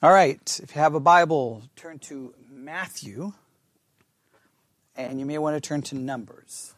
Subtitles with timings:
[0.00, 3.32] All right, if you have a Bible, turn to Matthew,
[4.94, 6.72] and you may want to turn to Numbers.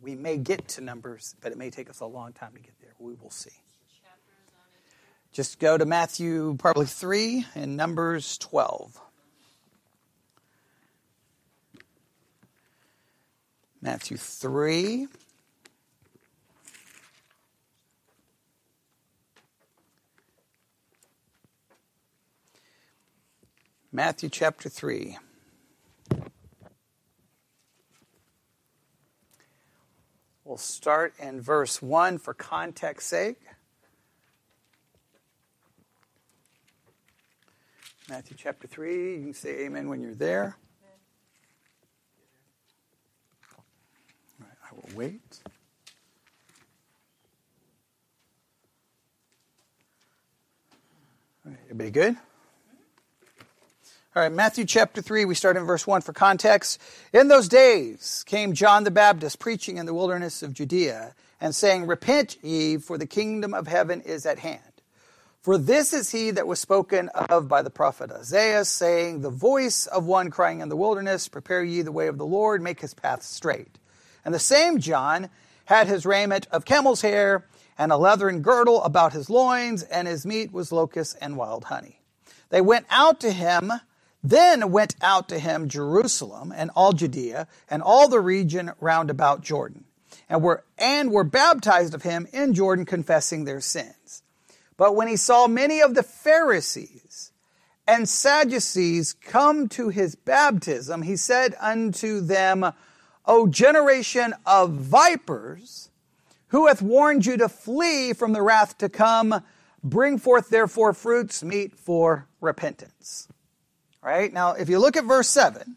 [0.00, 2.72] We may get to Numbers, but it may take us a long time to get
[2.80, 2.94] there.
[2.98, 3.50] We will see.
[5.30, 8.98] Just go to Matthew probably 3 and Numbers 12.
[13.82, 15.08] Matthew 3.
[23.94, 25.16] Matthew chapter 3.
[30.44, 33.38] We'll start in verse 1 for context sake.
[38.08, 39.14] Matthew chapter 3.
[39.14, 40.56] You can say amen when you're there.
[44.40, 45.38] Right, I will wait.
[51.44, 52.16] Right, everybody good?
[54.16, 56.80] All right, Matthew chapter 3, we start in verse 1 for context.
[57.12, 61.88] In those days came John the Baptist preaching in the wilderness of Judea and saying,
[61.88, 64.60] Repent ye, for the kingdom of heaven is at hand.
[65.40, 69.88] For this is he that was spoken of by the prophet Isaiah, saying, The voice
[69.88, 72.94] of one crying in the wilderness, Prepare ye the way of the Lord, make his
[72.94, 73.80] path straight.
[74.24, 75.28] And the same John
[75.64, 80.24] had his raiment of camel's hair and a leathern girdle about his loins, and his
[80.24, 82.00] meat was locusts and wild honey.
[82.50, 83.72] They went out to him
[84.24, 89.42] then went out to him Jerusalem and all Judea and all the region round about
[89.42, 89.84] Jordan,
[90.30, 94.22] and were, and were baptized of him in Jordan, confessing their sins.
[94.78, 97.32] But when he saw many of the Pharisees
[97.86, 102.72] and Sadducees come to his baptism, he said unto them,
[103.26, 105.90] O generation of vipers,
[106.48, 109.42] who hath warned you to flee from the wrath to come?
[109.82, 113.28] Bring forth therefore fruits meet for repentance.
[114.04, 114.30] Right?
[114.30, 115.76] Now, if you look at verse 7,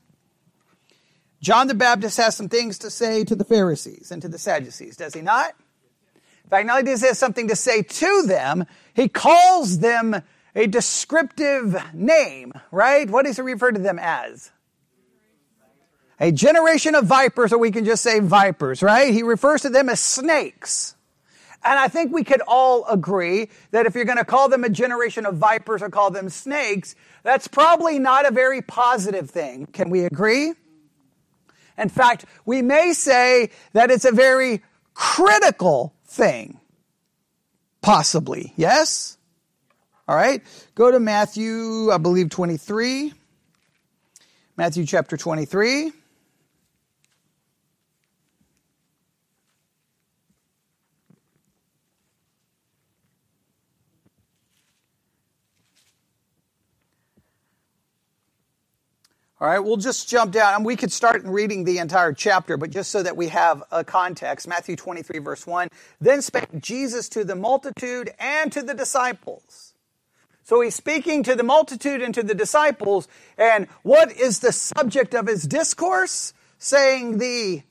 [1.41, 4.97] John the Baptist has some things to say to the Pharisees and to the Sadducees,
[4.97, 5.53] does he not?
[6.43, 10.21] In fact, not only does he have something to say to them, he calls them
[10.55, 13.09] a descriptive name, right?
[13.09, 14.51] What does he refer to them as?
[16.19, 19.13] A generation of vipers, or we can just say vipers, right?
[19.13, 20.96] He refers to them as snakes.
[21.67, 24.69] And I think we could all agree that if you're going to call them a
[24.69, 29.65] generation of vipers or call them snakes, that's probably not a very positive thing.
[29.65, 30.53] Can we agree?
[31.77, 34.63] In fact, we may say that it's a very
[34.93, 36.57] critical thing.
[37.81, 38.53] Possibly.
[38.55, 39.17] Yes?
[40.07, 40.41] All right.
[40.73, 43.13] Go to Matthew, I believe 23.
[44.55, 45.91] Matthew chapter 23.
[59.39, 60.55] All right, we'll just jump down.
[60.55, 63.83] And we could start reading the entire chapter, but just so that we have a
[63.83, 65.67] context, Matthew 23, verse 1.
[66.01, 69.75] Then spake Jesus to the multitude and to the disciples.
[70.43, 73.07] So he's speaking to the multitude and to the disciples.
[73.37, 76.33] And what is the subject of his discourse?
[76.57, 77.61] Saying the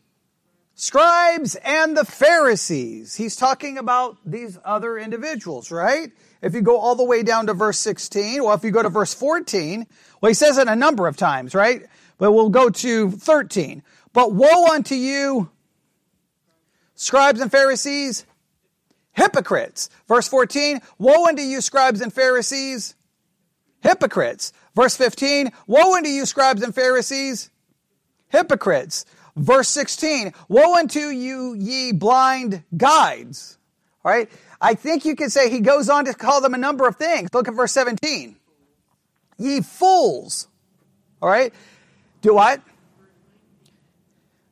[0.77, 3.17] scribes and the Pharisees.
[3.17, 6.13] He's talking about these other individuals, right?
[6.43, 8.91] If you go all the way down to verse 16, well, if you go to
[8.91, 9.87] verse 14,
[10.27, 11.87] well, he says it a number of times, right?
[12.19, 13.85] But we'll go to 13.
[14.13, 15.51] But woe unto you,
[16.97, 18.27] scribes and Pharisees,
[19.13, 19.89] hypocrites.
[20.09, 22.97] Verse 14, woe unto you, scribes and Pharisees,
[23.85, 24.53] hypocrites.
[24.75, 27.49] Verse 15, woe unto you, scribes and Pharisees,
[28.27, 29.05] hypocrites.
[29.37, 33.59] Verse 16, woe unto you, ye blind guides.
[34.05, 34.29] All right.
[34.61, 37.33] I think you could say he goes on to call them a number of things.
[37.33, 38.35] Look at verse 17
[39.39, 40.49] ye fools.
[41.21, 41.53] All right?
[42.23, 42.61] Do what?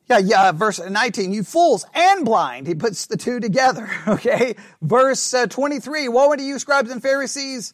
[0.09, 2.67] Yeah, yeah, verse 19, you fools and blind.
[2.67, 4.55] He puts the two together, okay?
[4.83, 7.72] Verse uh, 23, woe unto you, scribes and Pharisees,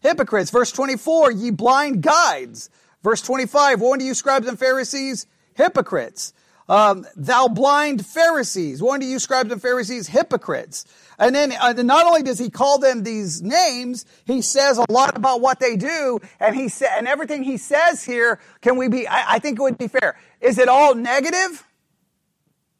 [0.00, 0.50] hypocrites.
[0.50, 2.70] Verse 24, ye blind guides.
[3.02, 6.32] Verse 25, woe unto you, scribes and Pharisees, hypocrites.
[6.68, 10.84] Um, thou blind Pharisees, woe unto you, scribes and Pharisees, hypocrites.
[11.18, 15.16] And then uh, not only does he call them these names, he says a lot
[15.16, 18.40] about what they do, and he sa- and everything he says here.
[18.60, 19.06] Can we be?
[19.06, 20.18] I, I think it would be fair.
[20.40, 21.64] Is it all negative?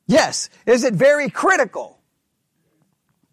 [0.07, 0.51] Yes.
[0.67, 1.99] Is it very critical?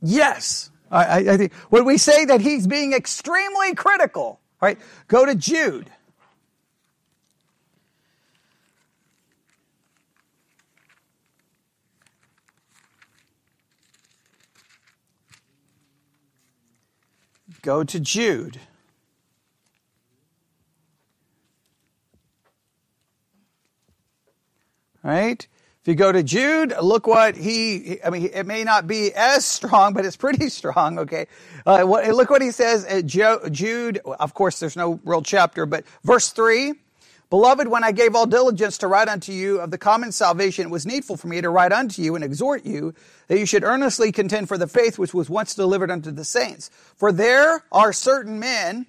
[0.01, 0.69] Yes.
[0.91, 4.77] I, I I think when we say that he's being extremely critical, right?
[5.07, 5.89] Go to Jude.
[17.63, 18.59] Go to Jude.
[25.01, 25.47] Right?
[25.81, 29.45] If you go to Jude, look what he, I mean, it may not be as
[29.45, 31.27] strong, but it's pretty strong, okay?
[31.65, 33.99] Uh, what, look what he says at Jude.
[34.05, 36.73] Of course, there's no real chapter, but verse 3
[37.33, 40.69] Beloved, when I gave all diligence to write unto you of the common salvation, it
[40.69, 42.93] was needful for me to write unto you and exhort you
[43.27, 46.69] that you should earnestly contend for the faith which was once delivered unto the saints.
[46.95, 48.85] For there are certain men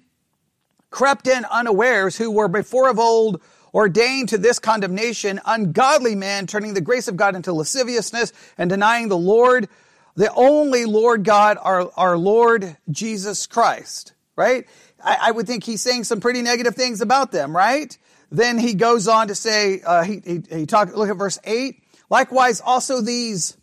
[0.91, 3.41] crept in unawares who were before of old
[3.73, 9.07] ordained to this condemnation, ungodly men turning the grace of God into lasciviousness and denying
[9.07, 9.67] the Lord,
[10.13, 14.67] the only Lord God, our, our Lord Jesus Christ, right?
[15.03, 17.97] I, I would think he's saying some pretty negative things about them, right?
[18.35, 21.81] Then he goes on to say, uh, he, he, he talk, look at verse 8.
[22.09, 23.55] Likewise, also these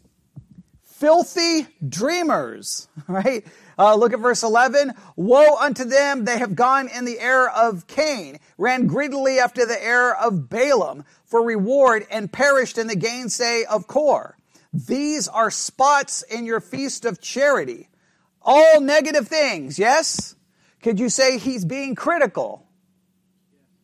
[0.83, 3.47] filthy dreamers, right?
[3.79, 4.95] Uh, look at verse 11.
[5.15, 9.83] Woe unto them, they have gone in the error of Cain, ran greedily after the
[9.85, 14.39] error of Balaam for reward, and perished in the gainsay of Kor.
[14.73, 17.91] These are spots in your feast of charity.
[18.41, 20.35] All negative things, yes?
[20.83, 22.67] Could you say he's being critical?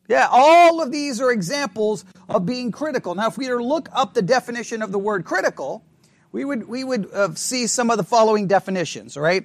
[0.08, 3.14] Yeah, all of these are examples of being critical.
[3.14, 5.84] Now, if we were to look up the definition of the word critical,
[6.32, 9.44] we would, we would uh, see some of the following definitions, all right?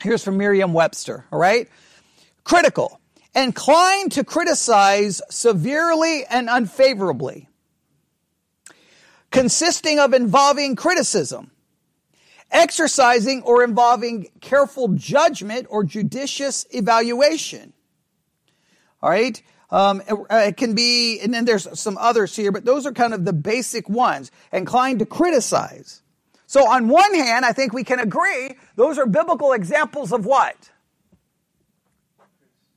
[0.00, 1.68] Here's from Merriam Webster, all right?
[2.44, 3.00] Critical,
[3.34, 7.48] inclined to criticize severely and unfavorably,
[9.32, 11.50] consisting of involving criticism,
[12.52, 17.72] exercising or involving careful judgment or judicious evaluation.
[19.02, 19.42] All right?
[19.72, 22.92] Um, it, uh, it can be, and then there's some others here, but those are
[22.92, 24.30] kind of the basic ones.
[24.52, 26.02] Inclined to criticize.
[26.46, 30.70] So on one hand, I think we can agree those are biblical examples of what?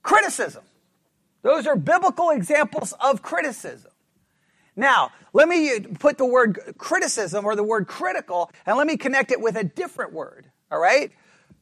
[0.01, 0.63] Criticism.
[1.41, 3.91] Those are biblical examples of criticism.
[4.77, 9.31] Now, let me put the word criticism or the word critical and let me connect
[9.31, 10.49] it with a different word.
[10.71, 11.11] All right?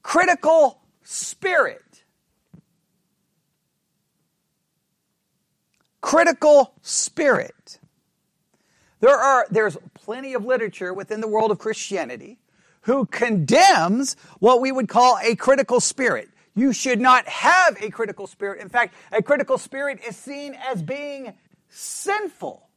[0.03, 1.82] Critical spirit.
[6.03, 7.79] Critical spirit.
[8.99, 12.39] There are, there's plenty of literature within the world of Christianity
[12.81, 16.29] who condemns what we would call a critical spirit.
[16.55, 18.61] You should not have a critical spirit.
[18.61, 21.33] In fact, a critical spirit is seen as being
[21.69, 22.67] sinful.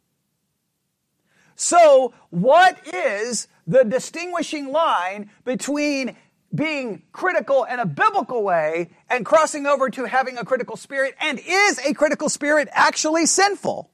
[1.56, 6.16] So, what is the distinguishing line between
[6.54, 11.14] being critical in a biblical way and crossing over to having a critical spirit?
[11.20, 13.90] And is a critical spirit actually sinful?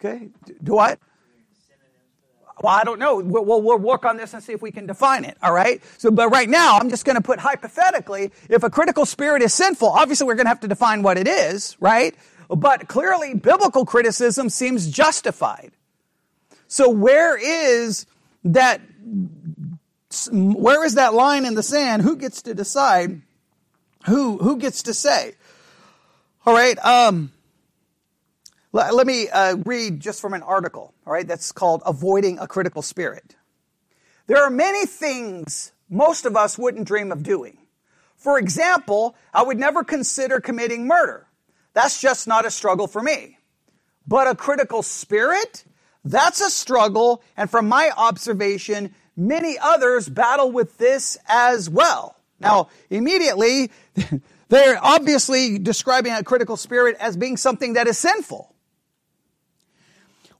[0.00, 0.28] Okay,
[0.62, 0.98] do what?
[2.60, 3.16] Well, I don't know.
[3.16, 5.36] We'll, we'll, we'll, work on this and see if we can define it.
[5.42, 5.80] All right.
[5.96, 9.54] So, but right now, I'm just going to put hypothetically, if a critical spirit is
[9.54, 12.16] sinful, obviously we're going to have to define what it is, right?
[12.48, 15.70] But clearly, biblical criticism seems justified.
[16.66, 18.06] So, where is
[18.44, 18.80] that
[20.32, 22.02] where is that line in the sand?
[22.02, 23.22] Who gets to decide?
[24.06, 25.34] Who who gets to say?
[26.46, 26.78] All right.
[26.84, 27.32] Um,
[28.72, 30.94] let, let me uh, read just from an article.
[31.06, 33.36] All right, that's called "Avoiding a Critical Spirit."
[34.26, 37.58] There are many things most of us wouldn't dream of doing.
[38.16, 41.26] For example, I would never consider committing murder.
[41.72, 43.38] That's just not a struggle for me.
[44.06, 45.64] But a critical spirit,
[46.04, 52.16] that's a struggle, and from my observation, many others battle with this as well.
[52.40, 53.70] Now, immediately,
[54.48, 58.54] they're obviously describing a critical spirit as being something that is sinful.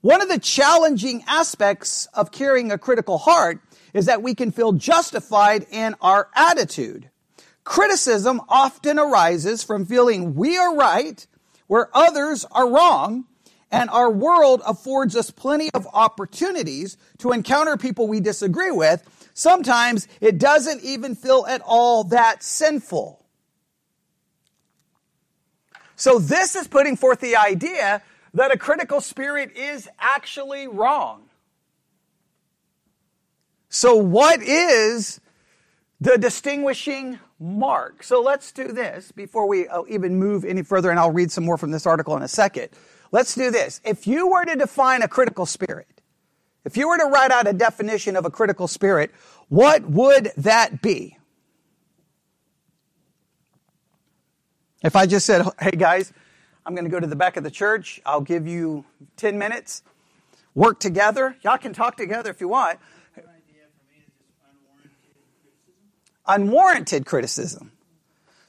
[0.01, 3.59] One of the challenging aspects of carrying a critical heart
[3.93, 7.09] is that we can feel justified in our attitude.
[7.65, 11.27] Criticism often arises from feeling we are right
[11.67, 13.25] where others are wrong
[13.71, 19.03] and our world affords us plenty of opportunities to encounter people we disagree with.
[19.33, 23.23] Sometimes it doesn't even feel at all that sinful.
[25.95, 28.01] So this is putting forth the idea
[28.33, 31.23] that a critical spirit is actually wrong.
[33.69, 35.21] So what is
[36.01, 38.03] the distinguishing mark?
[38.03, 41.45] So let's do this before we uh, even move any further, and I'll read some
[41.45, 42.69] more from this article in a second.
[43.11, 43.81] Let's do this.
[43.83, 45.87] If you were to define a critical spirit,
[46.63, 49.11] if you were to write out a definition of a critical spirit,
[49.47, 51.17] what would that be?
[54.83, 56.13] If I just said, hey guys,
[56.65, 58.85] I'm going to go to the back of the church, I'll give you
[59.17, 59.83] 10 minutes,
[60.53, 61.35] work together.
[61.41, 62.79] Y'all can talk together if you want.
[66.27, 67.71] Unwarranted criticism.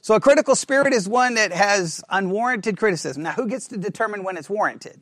[0.01, 3.23] So a critical spirit is one that has unwarranted criticism.
[3.23, 4.99] Now, who gets to determine when it's warranted?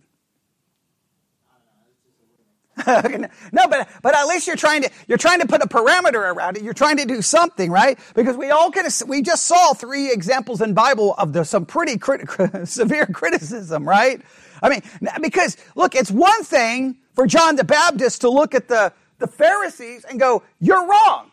[2.87, 6.57] no, but but at least you're trying to you're trying to put a parameter around
[6.57, 6.63] it.
[6.63, 7.99] You're trying to do something, right?
[8.15, 11.97] Because we all can we just saw three examples in Bible of the, some pretty
[11.97, 12.27] crit,
[12.65, 14.21] severe criticism, right?
[14.61, 14.81] I mean,
[15.21, 20.05] because look, it's one thing for John the Baptist to look at the the Pharisees
[20.05, 21.28] and go, "You're wrong."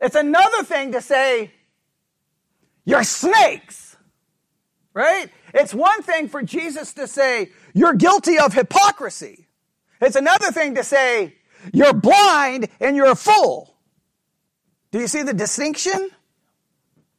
[0.00, 1.52] It's another thing to say,
[2.84, 3.96] "You're snakes,"
[4.92, 5.30] right?
[5.54, 9.46] It's one thing for Jesus to say, you're guilty of hypocrisy.
[10.00, 11.36] It's another thing to say,
[11.72, 13.76] you're blind and you're a fool.
[14.90, 16.10] Do you see the distinction?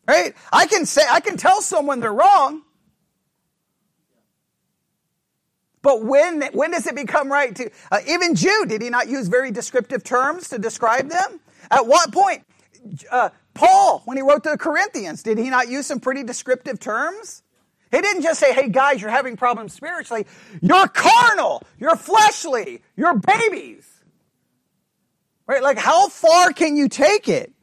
[0.08, 0.36] Right?
[0.52, 2.62] I can say, I can tell someone they're wrong.
[5.82, 9.28] But when, when does it become right to, uh, even Jude, did he not use
[9.30, 11.40] very descriptive terms to describe them?
[11.72, 12.44] At what point?
[13.10, 16.80] Uh, Paul, when he wrote to the Corinthians, did he not use some pretty descriptive
[16.80, 17.44] terms?
[17.92, 20.26] He didn't just say, hey guys, you're having problems spiritually.
[20.62, 21.64] You're carnal.
[21.80, 22.82] You're fleshly.
[22.98, 23.88] You're babies.
[25.48, 25.64] Right?
[25.64, 27.54] Like, how far can you take it?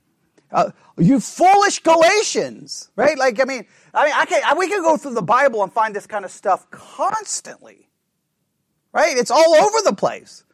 [0.51, 2.91] Uh, you foolish Galatians.
[2.97, 3.19] Right?
[3.19, 5.95] Like, I mean, I mean, I can, we can go through the Bible and find
[5.95, 7.89] this kind of stuff constantly.
[8.93, 9.17] Right?
[9.17, 10.45] It's all over the place.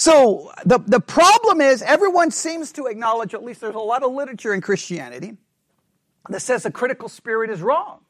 [0.00, 4.12] So the, the problem is everyone seems to acknowledge, at least there's a lot of
[4.12, 5.36] literature in Christianity,
[6.30, 8.00] that says the critical spirit is wrong.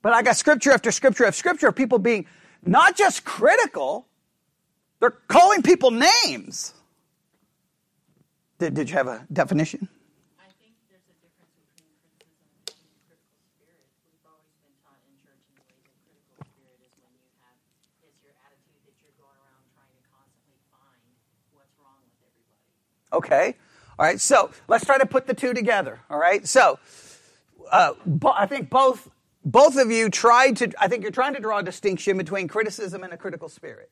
[0.00, 2.26] But I got scripture after scripture after scripture of people being
[2.64, 4.06] not just critical,
[5.00, 6.72] they're calling people names.
[8.60, 9.88] Did, did you have a definition?
[10.38, 13.90] I think there's a difference between criticism and critical spirit.
[14.06, 17.26] We've always been taught in church in the way that critical spirit is when you
[17.42, 17.58] have,
[18.06, 21.02] it's your attitude that you're going around trying to constantly find
[21.56, 22.70] what's wrong with everybody.
[23.14, 23.56] Okay.
[23.96, 26.00] All right, so let's try to put the two together.
[26.10, 26.80] All right, so
[27.70, 27.92] uh,
[28.34, 29.08] I think both
[29.44, 30.72] both of you tried to.
[30.80, 33.90] I think you're trying to draw a distinction between criticism and a critical spirit.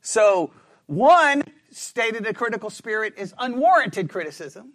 [0.00, 0.50] So
[0.86, 4.72] one stated a critical spirit is unwarranted criticism,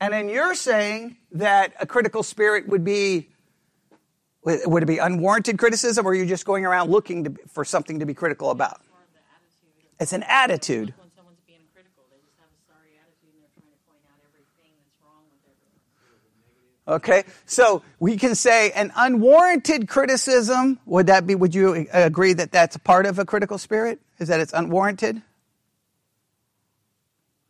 [0.00, 3.28] and then you're saying that a critical spirit would be.
[4.44, 7.98] Would it be unwarranted criticism, or are you just going around looking to, for something
[7.98, 8.80] to be critical about?
[9.98, 10.94] It's an attitude.
[16.88, 20.78] Okay, so we can say an unwarranted criticism.
[20.86, 21.34] Would that be?
[21.34, 24.00] Would you agree that that's part of a critical spirit?
[24.20, 25.20] Is that it's unwarranted?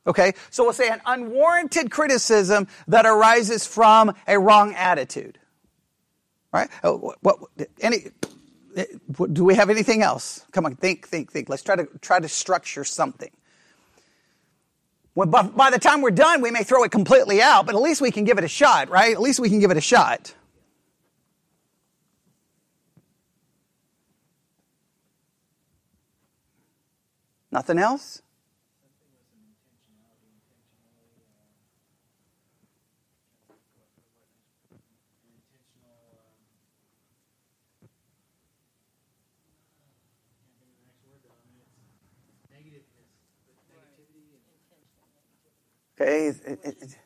[0.07, 5.39] Okay, so we'll say an unwarranted criticism that arises from a wrong attitude.
[6.53, 6.71] Right?
[6.83, 8.07] Uh, oh, what, what, any?
[8.75, 8.85] Eh,
[9.33, 10.47] do we have anything else?
[10.53, 11.51] Come on, think, think, think.
[11.51, 13.31] Let's try to try to structure something.
[15.17, 18.03] Well, by the time we're done, we may throw it completely out, but at least
[18.03, 19.15] we can give it a shot, right?
[19.15, 20.35] At least we can give it a shot.
[27.51, 28.21] Nothing else?
[46.01, 46.29] Okay.
[46.29, 46.97] It, it, it,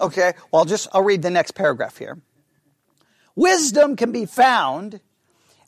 [0.00, 0.32] okay.
[0.50, 2.18] Well, I'll just I'll read the next paragraph here.
[3.34, 5.00] Wisdom can be found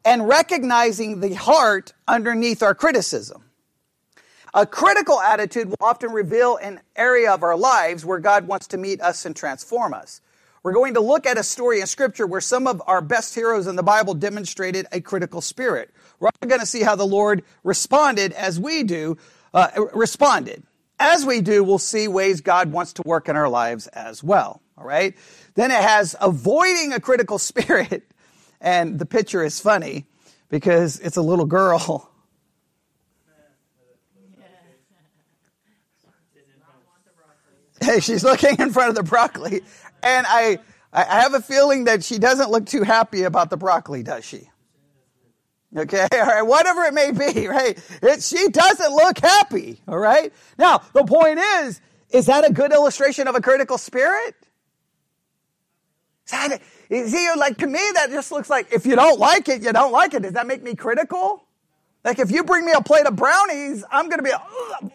[0.04, 3.44] and recognizing the heart underneath our criticism.
[4.52, 8.76] A critical attitude will often reveal an area of our lives where God wants to
[8.76, 10.21] meet us and transform us.
[10.62, 13.66] We're going to look at a story in Scripture where some of our best heroes
[13.66, 15.90] in the Bible demonstrated a critical spirit.
[16.21, 19.16] We're going to see how the Lord responded as we do,
[19.52, 20.62] uh, responded.
[20.99, 24.62] As we do, we'll see ways God wants to work in our lives as well.
[24.78, 25.16] All right.
[25.54, 28.04] Then it has avoiding a critical spirit.
[28.61, 30.06] And the picture is funny
[30.49, 32.11] because it's a little girl.
[37.83, 39.61] Hey, she's looking in front of the broccoli.
[40.02, 40.59] And I,
[40.90, 44.49] I have a feeling that she doesn't look too happy about the broccoli, does she?
[45.76, 47.78] Okay, all right, whatever it may be, right?
[48.02, 50.32] It, she doesn't look happy, all right?
[50.58, 54.36] Now, the point is, is that a good illustration of a critical spirit?
[56.26, 59.48] Is that, is he, like, to me, that just looks like if you don't like
[59.48, 60.22] it, you don't like it.
[60.22, 61.43] Does that make me critical?
[62.04, 64.30] Like if you bring me a plate of brownies, I'm to be,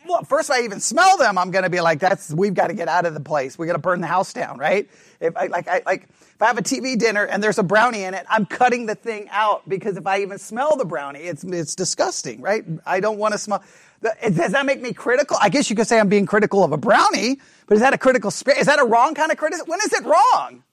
[0.08, 2.88] well, first I even smell them, I'm to be like, that's, we've got to get
[2.88, 3.58] out of the place.
[3.58, 4.88] We got to burn the house down, right?
[5.20, 8.04] If I, like, I, like, if I have a TV dinner and there's a brownie
[8.04, 11.44] in it, I'm cutting the thing out because if I even smell the brownie, it's,
[11.44, 12.64] it's disgusting, right?
[12.86, 13.64] I don't want to smell.
[14.02, 15.36] Does that make me critical?
[15.42, 17.98] I guess you could say I'm being critical of a brownie, but is that a
[17.98, 18.60] critical spirit?
[18.62, 19.68] Is that a wrong kind of criticism?
[19.68, 20.64] When is it wrong?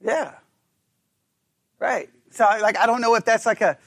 [0.00, 0.34] Yeah.
[1.78, 2.08] Right.
[2.30, 3.78] So like I don't know if that's like a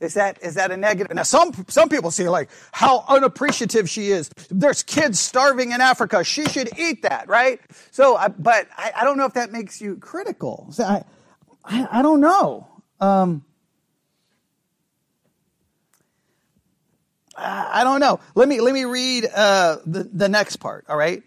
[0.00, 1.14] is that is that a negative?
[1.14, 4.28] Now some some people see like how unappreciative she is.
[4.50, 6.22] There's kids starving in Africa.
[6.22, 7.60] She should eat that, right?
[7.90, 10.66] So, I, but I, I don't know if that makes you critical.
[10.70, 11.04] So I,
[11.64, 12.68] I, I don't know.
[13.00, 13.44] Um,
[17.36, 18.20] I don't know.
[18.34, 20.86] Let me let me read uh, the the next part.
[20.88, 21.22] All right,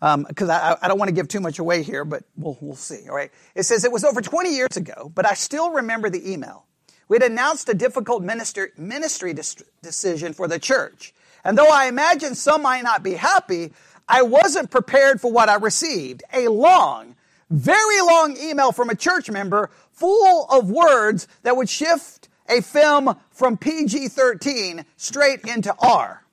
[0.00, 3.08] because I, I don't want to give too much away here, but we'll we'll see.
[3.08, 3.30] All right.
[3.54, 6.66] It says it was over 20 years ago, but I still remember the email.
[7.08, 11.86] We had announced a difficult minister, ministry dis- decision for the church, and though I
[11.86, 13.72] imagine some might not be happy,
[14.08, 16.22] I wasn't prepared for what I received.
[16.32, 17.16] A long,
[17.50, 23.16] very long email from a church member full of words that would shift a film
[23.30, 26.24] from PG 13 straight into R.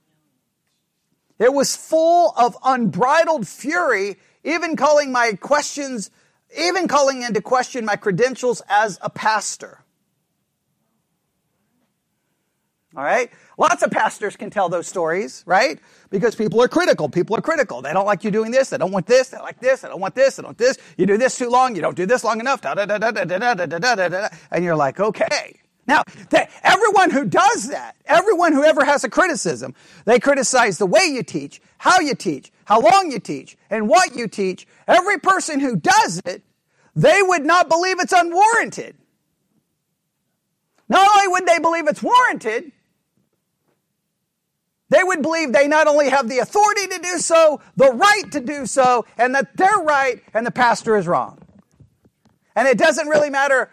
[1.39, 6.12] It was full of unbridled fury, even calling my questions,
[6.58, 9.80] even calling into question my credentials as a pastor.
[12.96, 13.32] All right?
[13.58, 15.80] Lots of pastors can tell those stories, right?
[16.10, 17.08] Because people are critical.
[17.08, 17.82] People are critical.
[17.82, 18.70] They don't like you doing this.
[18.70, 19.30] They don't want this.
[19.30, 19.82] They like this.
[19.82, 20.36] They don't want this.
[20.36, 20.77] They don't this.
[20.98, 21.75] You do this too long.
[21.75, 22.62] You don't do this long enough.
[22.62, 24.30] Da, da, da, da, da, da, da, da, da, da.
[24.51, 25.61] And you're like, okay.
[25.91, 26.05] Now,
[26.63, 31.21] everyone who does that, everyone who ever has a criticism, they criticize the way you
[31.21, 34.65] teach, how you teach, how long you teach, and what you teach.
[34.88, 36.43] Every person who does it,
[36.95, 38.95] they would not believe it's unwarranted.
[40.88, 42.71] Not only would they believe it's warranted,
[44.88, 48.39] they would believe they not only have the authority to do so, the right to
[48.39, 51.38] do so, and that they're right and the pastor is wrong.
[52.56, 53.69] And it doesn't really matter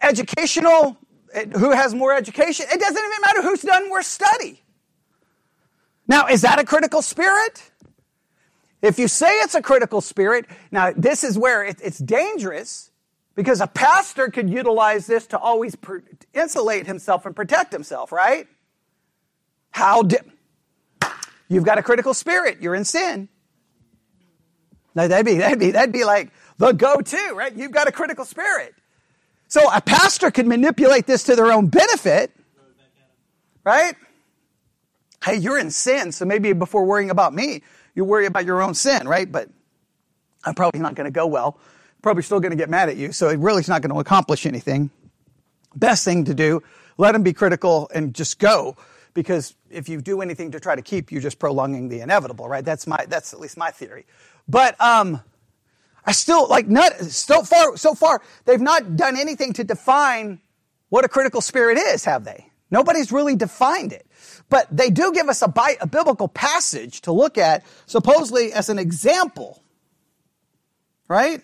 [0.00, 0.96] educational,
[1.36, 2.66] who has more education.
[2.72, 4.62] It doesn't even matter who's done more study.
[6.08, 7.70] Now, is that a critical spirit?
[8.82, 12.90] If you say it's a critical spirit, now this is where it, it's dangerous
[13.34, 15.76] because a pastor could utilize this to always
[16.32, 18.46] insulate himself and protect himself, right?
[19.70, 20.20] How did
[21.48, 22.58] you've got a critical spirit?
[22.60, 23.28] You're in sin.
[24.94, 27.54] Now that'd be that'd be that'd be like the go-to, right?
[27.54, 28.74] You've got a critical spirit.
[29.56, 32.30] So a pastor could manipulate this to their own benefit,
[33.64, 33.94] right?
[35.24, 37.62] Hey, you're in sin, so maybe before worrying about me,
[37.94, 39.32] you worry about your own sin, right?
[39.32, 39.48] But
[40.44, 41.58] I'm probably not going to go well.
[42.02, 43.98] Probably still going to get mad at you, so it really is not going to
[43.98, 44.90] accomplish anything.
[45.74, 46.62] Best thing to do,
[46.98, 48.76] let them be critical and just go,
[49.14, 52.62] because if you do anything to try to keep, you're just prolonging the inevitable, right?
[52.62, 54.04] That's my that's at least my theory.
[54.46, 55.22] But um,
[56.06, 60.40] I still like not so far so far they've not done anything to define
[60.88, 62.46] what a critical spirit is, have they?
[62.70, 64.06] Nobody's really defined it.
[64.48, 68.68] But they do give us a, bi- a biblical passage to look at, supposedly as
[68.68, 69.62] an example.
[71.08, 71.42] Right?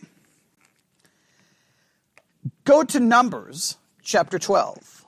[2.65, 5.02] Go to Numbers chapter 12.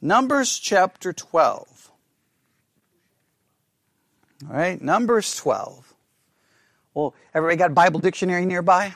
[0.00, 1.90] Numbers chapter 12.
[4.48, 5.94] All right, Numbers 12.
[6.94, 8.94] Well, everybody got a Bible dictionary nearby?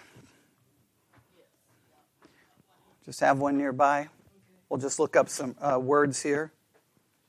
[3.05, 4.09] Just have one nearby.
[4.69, 6.53] We'll just look up some uh, words here.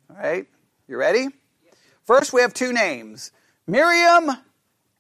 [0.10, 0.48] All right,
[0.88, 1.30] you ready?
[2.06, 3.32] First, we have two names
[3.66, 4.32] Miriam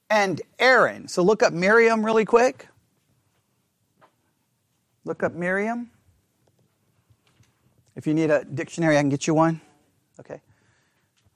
[0.09, 1.07] and Aaron.
[1.07, 2.67] So look up Miriam really quick.
[5.05, 5.91] Look up Miriam.
[7.95, 9.61] If you need a dictionary, I can get you one.
[10.19, 10.41] Okay.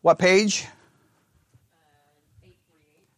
[0.02, 0.68] What page?
[2.44, 2.48] Uh,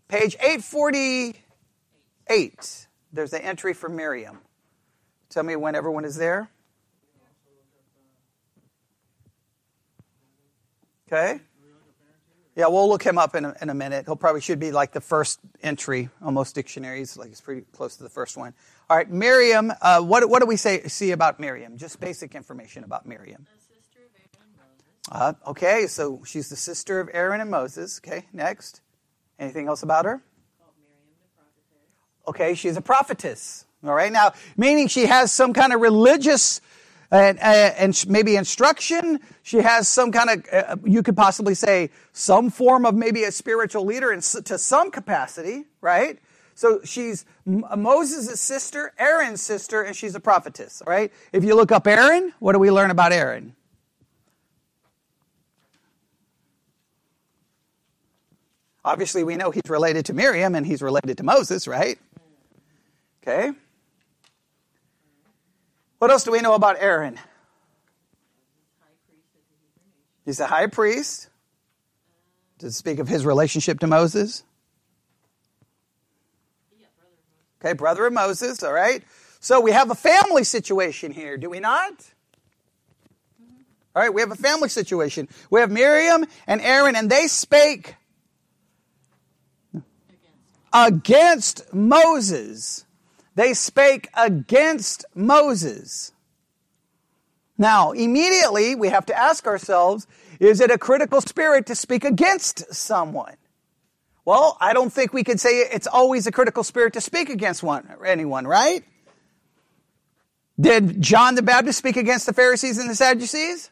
[0.08, 2.88] page 848.
[3.12, 4.39] There's an entry for Miriam.
[5.30, 6.49] Tell me when everyone is there.
[11.08, 11.39] Okay.
[12.56, 14.06] Yeah, we'll look him up in a, in a minute.
[14.06, 17.95] He'll probably should be like the first entry on most dictionaries, like it's pretty close
[17.95, 18.54] to the first one.
[18.89, 19.71] All right, Miriam.
[19.84, 21.78] Uh, what what do we say see about Miriam?
[21.78, 23.45] Just basic information about Miriam.
[23.45, 25.45] The sister of Aaron and Moses.
[25.45, 28.02] Uh, okay, so she's the sister of Aaron and Moses.
[28.04, 28.82] Okay, next.
[29.38, 30.23] Anything else about her?
[30.60, 32.28] Called Miriam the prophetess.
[32.28, 33.65] Okay, she's a prophetess.
[33.84, 36.60] All right, now meaning she has some kind of religious
[37.12, 39.19] and, uh, and maybe instruction.
[39.43, 43.32] She has some kind of, uh, you could possibly say, some form of maybe a
[43.32, 46.17] spiritual leader in, to some capacity, right?
[46.60, 51.10] So she's Moses' sister, Aaron's sister, and she's a prophetess, right?
[51.32, 53.56] If you look up Aaron, what do we learn about Aaron?
[58.84, 61.98] Obviously, we know he's related to Miriam and he's related to Moses, right?
[63.24, 63.54] Okay.
[66.00, 67.17] What else do we know about Aaron?
[70.26, 71.30] He's a high priest.
[72.62, 74.43] It speak of his relationship to Moses?
[76.80, 77.49] Yeah, brother of Moses.
[77.62, 79.04] Okay, brother of Moses, all right?
[79.39, 81.93] So we have a family situation here, do we not?
[83.95, 85.28] All right, we have a family situation.
[85.50, 87.95] We have Miriam and Aaron, and they spake
[90.72, 91.74] Against.
[91.74, 92.86] Moses.
[93.36, 96.12] They spake against Moses.
[97.58, 100.08] Now, immediately we have to ask ourselves
[100.39, 103.36] is it a critical spirit to speak against someone?
[104.29, 107.63] Well, I don't think we could say it's always a critical spirit to speak against
[107.63, 108.83] one anyone, right?
[110.59, 113.71] Did John the Baptist speak against the Pharisees and the Sadducees?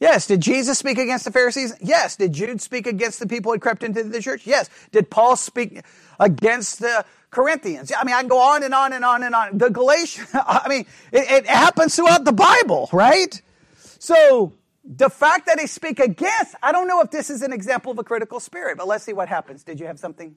[0.00, 0.26] Yes.
[0.26, 1.72] Did Jesus speak against the Pharisees?
[1.80, 2.16] Yes.
[2.16, 4.44] Did Jude speak against the people who crept into the church?
[4.44, 4.68] Yes.
[4.90, 5.82] Did Paul speak
[6.18, 7.92] against the Corinthians?
[7.96, 9.56] I mean, I can go on and on and on and on.
[9.56, 13.40] The Galatians, I mean, it, it happens throughout the Bible, right?
[14.00, 14.52] So
[14.86, 17.98] the fact that they speak against, I don't know if this is an example of
[17.98, 19.64] a critical spirit, but let's see what happens.
[19.64, 20.36] Did you have something?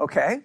[0.00, 0.40] Okay.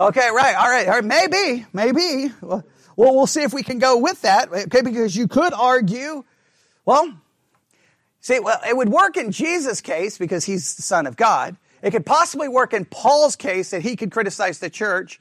[0.00, 0.56] Okay, right.
[0.56, 0.88] All right.
[0.88, 1.04] All right.
[1.04, 2.32] Maybe, maybe.
[2.40, 2.64] Well,
[2.96, 4.50] we'll see if we can go with that.
[4.50, 6.24] Okay, because you could argue,
[6.86, 7.18] well,
[8.20, 11.56] see, well, it would work in Jesus' case because he's the Son of God.
[11.82, 15.20] It could possibly work in Paul's case that he could criticize the church.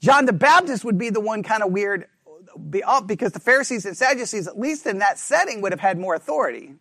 [0.00, 2.06] John the Baptist would be the one kind of weird
[3.06, 6.74] because the Pharisees and Sadducees, at least in that setting, would have had more authority.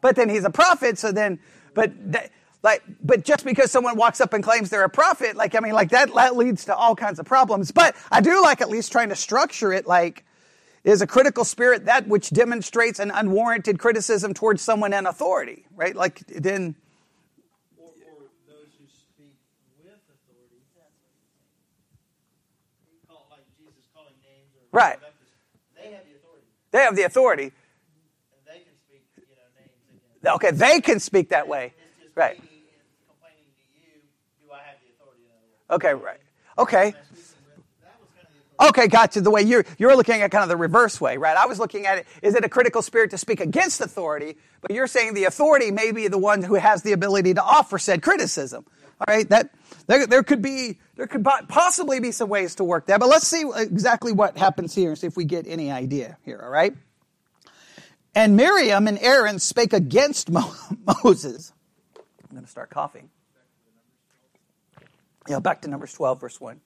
[0.00, 1.40] But then he's a prophet, so then,
[1.74, 2.30] but that,
[2.62, 5.72] like, but just because someone walks up and claims they're a prophet, like, I mean,
[5.72, 7.70] like that, that leads to all kinds of problems.
[7.70, 10.24] But I do like at least trying to structure it like,
[10.84, 15.94] is a critical spirit that which demonstrates an unwarranted criticism towards someone in authority, right?
[15.94, 16.76] Like, then,
[17.76, 19.34] Or, or those who speak
[19.82, 20.62] with authority.
[22.90, 24.98] You call it like Jesus calling names or Right.
[25.76, 27.44] They have the authority, they have the authority.
[27.44, 27.52] and
[28.46, 30.34] they can speak, you know, names.
[30.36, 31.72] Okay, they can speak that way.
[32.14, 32.40] Right.
[32.42, 34.46] me and complaining to you.
[34.46, 35.22] Do I have the authority?
[35.24, 36.20] In other words, Okay, right.
[36.58, 36.88] Okay.
[36.88, 38.80] Am I speaking with- that was kind of the.
[38.80, 39.20] Okay, gotcha.
[39.20, 41.36] The way you're you're looking at kind of the reverse way, right?
[41.36, 44.36] I was looking at it, is it a critical spirit to speak against authority?
[44.60, 47.78] But you're saying the authority may be the one who has the ability to offer
[47.78, 48.66] said criticism.
[49.00, 49.50] All right, that
[49.86, 53.26] there, there could be there could possibly be some ways to work that, but let's
[53.26, 56.40] see exactly what happens here and see if we get any idea here.
[56.42, 56.74] All right.
[58.16, 60.52] And Miriam and Aaron spake against Mo-
[61.04, 61.52] Moses.
[61.96, 63.10] I'm going to start coughing.
[65.28, 66.60] Yeah, back to Numbers 12, verse 1.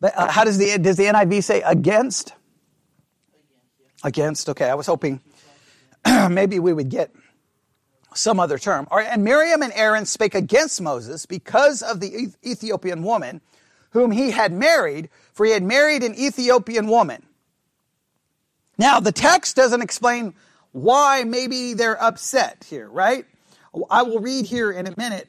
[0.00, 2.32] But, uh, how does the does the NIV say against?
[4.02, 4.48] Against.
[4.48, 5.20] Okay, I was hoping
[6.28, 7.14] maybe we would get
[8.14, 8.86] some other term.
[8.90, 13.40] And Miriam and Aaron spake against Moses because of the Ethiopian woman
[13.90, 17.24] whom he had married, for he had married an Ethiopian woman.
[18.78, 20.34] Now, the text doesn't explain
[20.72, 23.26] why maybe they're upset here, right?
[23.90, 25.28] I will read here in a minute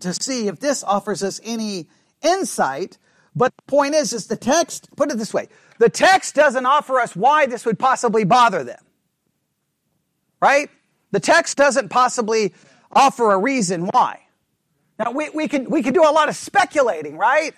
[0.00, 1.88] to see if this offers us any
[2.22, 2.98] insight.
[3.34, 5.48] But the point is, is the text, put it this way,
[5.78, 8.82] the text doesn't offer us why this would possibly bother them.
[10.40, 10.70] Right?
[11.10, 12.54] The text doesn't possibly
[12.92, 14.20] offer a reason why.
[14.98, 17.54] Now we, we can we can do a lot of speculating, right?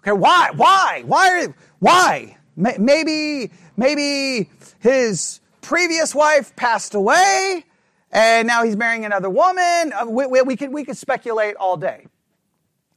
[0.00, 0.50] Okay, why?
[0.54, 1.02] Why?
[1.06, 2.36] Why are why?
[2.56, 7.64] Maybe maybe his previous wife passed away
[8.10, 9.92] and now he's marrying another woman.
[9.92, 12.06] Uh, We, we, we could we could speculate all day.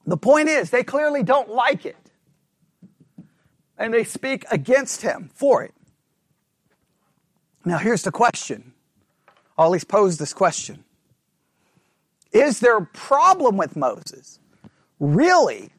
[0.06, 1.98] The point is, they clearly don't like it.
[3.78, 5.74] And they speak against him for it.
[7.64, 8.74] Now, here's the question.
[9.60, 10.86] I'll at least pose this question
[12.32, 14.40] Is there a problem with Moses?
[15.00, 15.70] Really?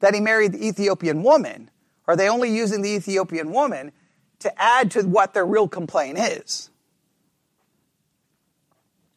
[0.00, 1.70] That he married the Ethiopian woman?
[2.08, 3.92] Are they only using the Ethiopian woman
[4.40, 6.70] to add to what their real complaint is?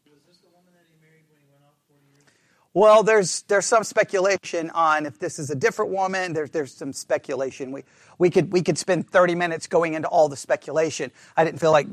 [0.05, 2.23] Was this the woman that he married when he went off 40 years?
[2.73, 6.33] Well, there's there's some speculation on if this is a different woman.
[6.33, 7.71] There's there's some speculation.
[7.71, 7.83] We
[8.17, 11.11] we could we could spend 30 minutes going into all the speculation.
[11.37, 11.87] I didn't feel like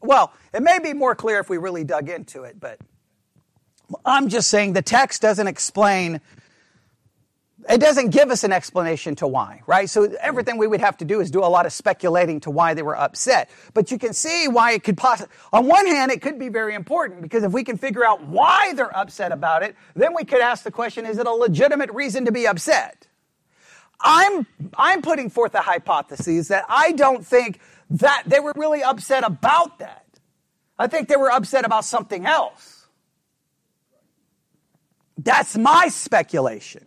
[0.00, 2.78] well, it may be more clear if we really dug into it, but
[4.04, 6.20] I'm just saying the text doesn't explain
[7.68, 9.88] it doesn't give us an explanation to why, right?
[9.88, 12.74] So everything we would have to do is do a lot of speculating to why
[12.74, 13.50] they were upset.
[13.72, 16.74] But you can see why it could possibly, on one hand, it could be very
[16.74, 20.40] important because if we can figure out why they're upset about it, then we could
[20.40, 23.06] ask the question, is it a legitimate reason to be upset?
[24.00, 27.60] I'm, I'm putting forth a hypothesis that I don't think
[27.92, 30.06] that they were really upset about that.
[30.78, 32.86] I think they were upset about something else.
[35.18, 36.86] That's my speculation.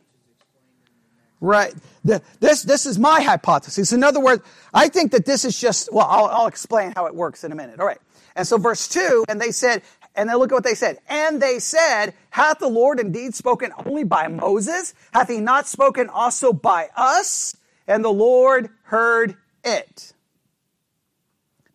[1.39, 1.73] Right.
[2.03, 3.93] The, this, this is my hypothesis.
[3.93, 7.15] In other words, I think that this is just, well, I'll, I'll explain how it
[7.15, 7.79] works in a minute.
[7.79, 7.99] All right.
[8.35, 9.83] And so verse 2, and they said,
[10.15, 10.99] and then look at what they said.
[11.07, 14.93] And they said, Hath the Lord indeed spoken only by Moses?
[15.13, 17.57] Hath he not spoken also by us?
[17.85, 20.13] And the Lord heard it.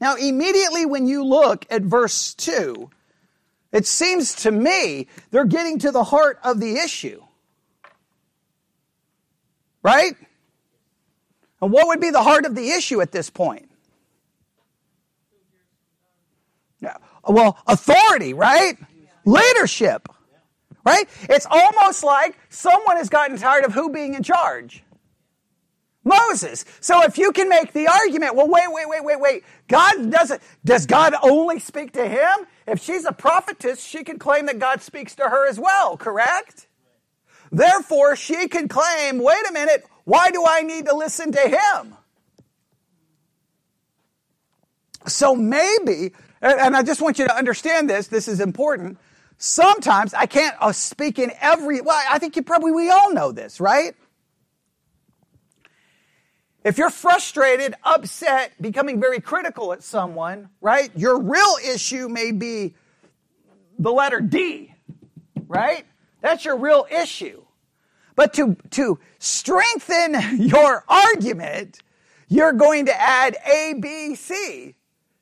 [0.00, 2.90] Now, immediately when you look at verse 2,
[3.72, 7.22] it seems to me they're getting to the heart of the issue.
[9.82, 10.14] Right?
[11.62, 13.70] And what would be the heart of the issue at this point?
[17.28, 18.76] Well, authority, right?
[19.24, 20.08] Leadership.
[20.84, 21.08] Right?
[21.28, 24.82] It's almost like someone has gotten tired of who being in charge.
[26.10, 26.64] Moses.
[26.80, 29.44] So if you can make the argument, well, wait, wait, wait, wait, wait.
[29.68, 32.46] God doesn't, does God only speak to him?
[32.66, 36.66] If she's a prophetess, she can claim that God speaks to her as well, correct?
[37.52, 41.96] Therefore, she can claim, wait a minute, why do I need to listen to him?
[45.06, 48.98] So maybe, and I just want you to understand this, this is important.
[49.38, 53.32] Sometimes I can't uh, speak in every, well, I think you probably, we all know
[53.32, 53.94] this, right?
[56.62, 60.90] If you're frustrated, upset, becoming very critical at someone, right?
[60.94, 62.74] Your real issue may be
[63.78, 64.74] the letter D,
[65.48, 65.86] right?
[66.20, 67.42] That's your real issue.
[68.14, 71.80] But to, to strengthen your argument,
[72.28, 74.74] you're going to add A, B, C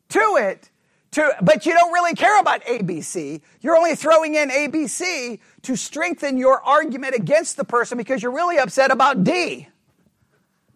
[0.09, 0.71] to it.
[1.13, 3.41] To, but you don't really care about ABC.
[3.61, 8.59] You're only throwing in ABC to strengthen your argument against the person because you're really
[8.59, 9.69] upset about D.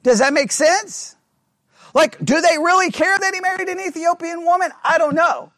[0.03, 1.17] Does that make sense?
[1.95, 4.71] Like, do they really care that he married an Ethiopian woman?
[4.83, 5.53] I don't know.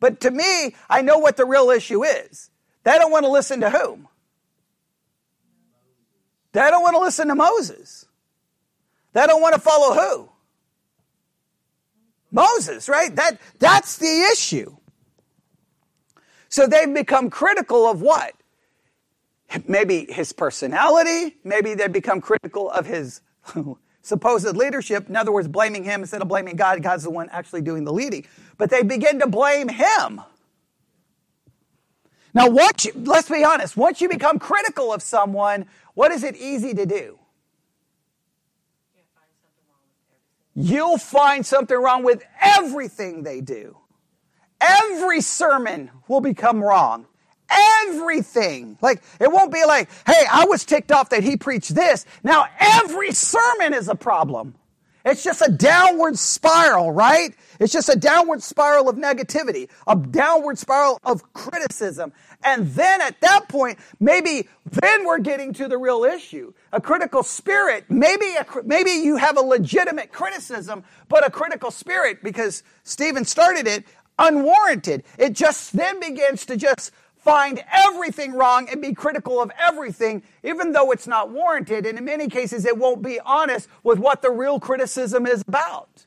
[0.00, 2.50] But to me, I know what the real issue is.
[2.84, 4.08] They don't want to listen to whom?
[6.52, 8.06] They don't want to listen to Moses.
[9.12, 10.28] They don't want to follow who?
[12.30, 13.14] Moses, right?
[13.16, 14.76] That, that's the issue.
[16.48, 18.34] So they've become critical of what?
[19.66, 21.36] Maybe his personality.
[21.42, 23.20] Maybe they become critical of his
[24.08, 25.08] supposed leadership.
[25.08, 26.82] In other words, blaming him instead of blaming God.
[26.82, 28.26] God's the one actually doing the leading.
[28.56, 30.22] But they begin to blame him.
[32.34, 36.36] Now, once you, let's be honest, once you become critical of someone, what is it
[36.36, 37.18] easy to do?
[40.54, 43.76] You'll find something wrong with everything they do.
[44.60, 47.06] Every sermon will become wrong.
[47.50, 48.78] Everything.
[48.82, 52.04] Like, it won't be like, hey, I was ticked off that he preached this.
[52.22, 54.54] Now every sermon is a problem.
[55.04, 57.34] It's just a downward spiral, right?
[57.58, 62.12] It's just a downward spiral of negativity, a downward spiral of criticism.
[62.42, 66.52] And then at that point, maybe then we're getting to the real issue.
[66.72, 72.22] A critical spirit, maybe, a, maybe you have a legitimate criticism, but a critical spirit,
[72.22, 73.84] because Stephen started it,
[74.18, 75.04] unwarranted.
[75.16, 76.90] It just then begins to just
[77.28, 81.84] find everything wrong and be critical of everything, even though it's not warranted.
[81.84, 86.06] And in many cases, it won't be honest with what the real criticism is about.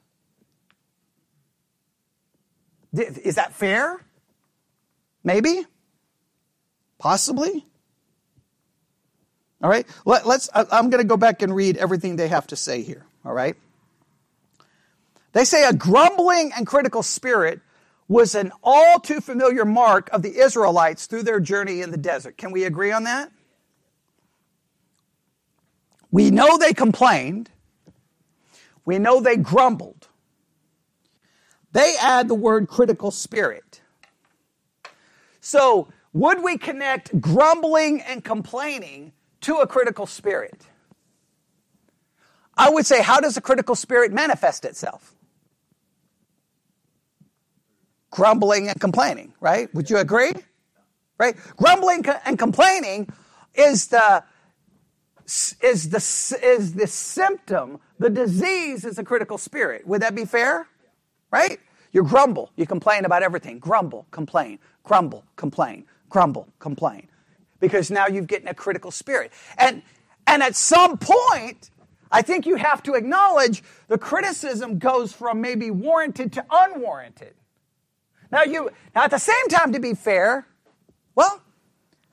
[2.94, 4.04] Is that fair?
[5.24, 5.66] Maybe?
[6.98, 7.66] Possibly?
[9.64, 12.56] All right, Let, us I'm going to go back and read everything they have to
[12.56, 13.06] say here.
[13.24, 13.56] All right?
[15.34, 17.62] They say a grumbling and critical spirit
[18.12, 22.38] was an all too familiar mark of the Israelites through their journey in the desert.
[22.38, 23.32] Can we agree on that?
[26.12, 27.50] We know they complained.
[28.84, 30.10] We know they grumbled.
[31.72, 33.80] They add the word critical spirit.
[35.40, 40.66] So, would we connect grumbling and complaining to a critical spirit?
[42.58, 45.16] I would say, how does a critical spirit manifest itself?
[48.12, 49.74] Grumbling and complaining, right?
[49.76, 50.34] Would you agree?
[51.20, 51.36] Right?
[51.58, 53.10] Grumbling and complaining
[53.56, 54.24] is the
[55.62, 57.80] is the is the symptom.
[58.00, 59.88] The disease is a critical spirit.
[59.88, 60.68] Would that be fair?
[61.32, 61.60] Right?
[61.94, 63.60] You grumble, you complain about everything.
[63.60, 67.10] Grumble, complain, grumble, complain, grumble, complain.
[67.60, 69.32] Because now you've getting a critical spirit.
[69.58, 69.84] And
[70.28, 71.72] And at some point,
[72.12, 77.36] I think you have to acknowledge the criticism goes from maybe warranted to unwarranted.
[78.32, 80.48] Now you now at the same time to be fair,
[81.16, 81.42] well,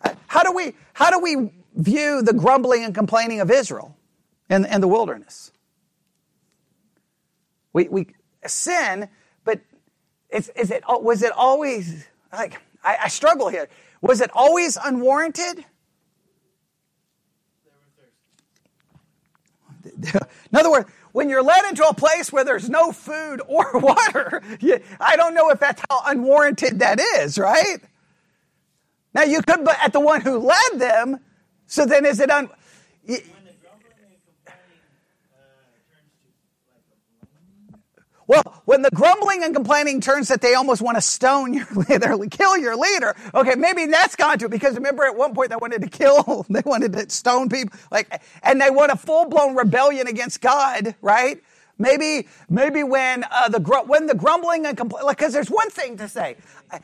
[0.02, 3.96] uh, how do we how do we view the grumbling and complaining of Israel
[4.50, 5.52] in, in the wilderness?
[7.72, 8.08] We we
[8.46, 9.08] sin,
[9.44, 9.60] but
[10.30, 13.68] is, is it was it always like I, I struggle here.
[14.00, 15.64] Was it always unwarranted?
[20.14, 24.42] In other words, when you're led into a place where there's no food or water,
[24.60, 27.78] you, I don't know if that's how unwarranted that is, right?
[29.14, 31.18] Now you could, but at the one who led them,
[31.66, 32.48] so then is it un?
[38.28, 42.16] Well, when the grumbling and complaining turns that they almost want to stone your leader,
[42.30, 45.56] kill your leader, okay, maybe that's gone to it because remember at one point they
[45.56, 49.56] wanted to kill, they wanted to stone people, like, and they want a full blown
[49.56, 51.42] rebellion against God, right?
[51.78, 55.96] Maybe, maybe when uh, the when the grumbling and complaining, like, because there's one thing
[55.96, 56.36] to say,
[56.70, 56.80] I,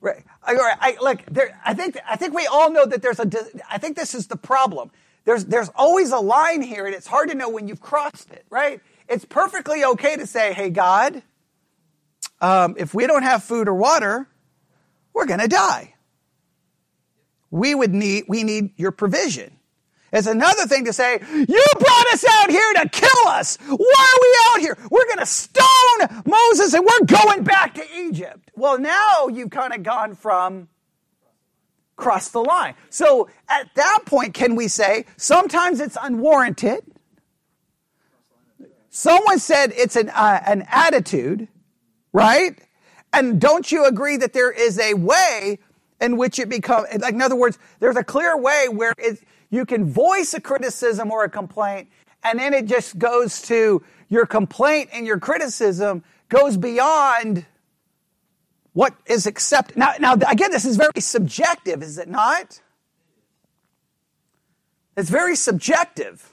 [0.00, 0.24] right?
[0.44, 3.28] I, like, there, I think, I think we all know that there's a.
[3.70, 4.92] I think this is the problem.
[5.24, 8.46] There's, there's always a line here, and it's hard to know when you've crossed it,
[8.48, 8.80] right?
[9.08, 11.22] It's perfectly okay to say, hey, God,
[12.40, 14.28] um, if we don't have food or water,
[15.12, 15.94] we're going to die.
[17.50, 19.52] We would need, we need your provision.
[20.12, 23.58] It's another thing to say, you brought us out here to kill us.
[23.66, 24.88] Why are we out here?
[24.90, 28.50] We're going to stone Moses and we're going back to Egypt.
[28.54, 30.68] Well, now you've kind of gone from
[31.96, 32.74] cross the line.
[32.90, 36.84] So at that point, can we say sometimes it's unwarranted?
[38.96, 41.48] Someone said it's an, uh, an attitude,
[42.14, 42.58] right?
[43.12, 45.58] And don't you agree that there is a way
[46.00, 49.66] in which it becomes, like, in other words, there's a clear way where it, you
[49.66, 51.90] can voice a criticism or a complaint,
[52.24, 57.44] and then it just goes to your complaint and your criticism goes beyond
[58.72, 59.76] what is accepted.
[59.76, 62.62] Now, now, again, this is very subjective, is it not?
[64.96, 66.32] It's very subjective.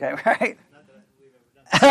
[0.00, 0.58] Okay, right?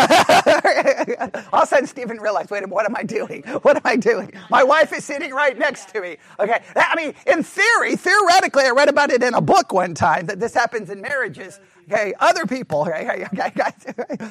[1.52, 3.42] All of a sudden, Stephen realized, wait a minute, what am I doing?
[3.62, 4.32] What am I doing?
[4.50, 6.18] My wife is sitting right next to me.
[6.38, 10.26] Okay, I mean, in theory, theoretically, I read about it in a book one time
[10.26, 11.60] that this happens in marriages.
[11.90, 12.82] Okay, other people.
[12.82, 13.62] Okay, okay.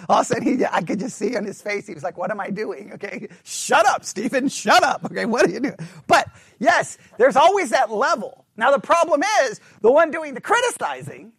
[0.08, 2.18] All of a sudden, he, I could just see on his face, he was like,
[2.18, 2.94] what am I doing?
[2.94, 5.06] Okay, shut up, Stephen, shut up.
[5.06, 5.78] Okay, what are you doing?
[6.08, 8.46] But yes, there's always that level.
[8.58, 11.34] Now, the problem is the one doing the criticizing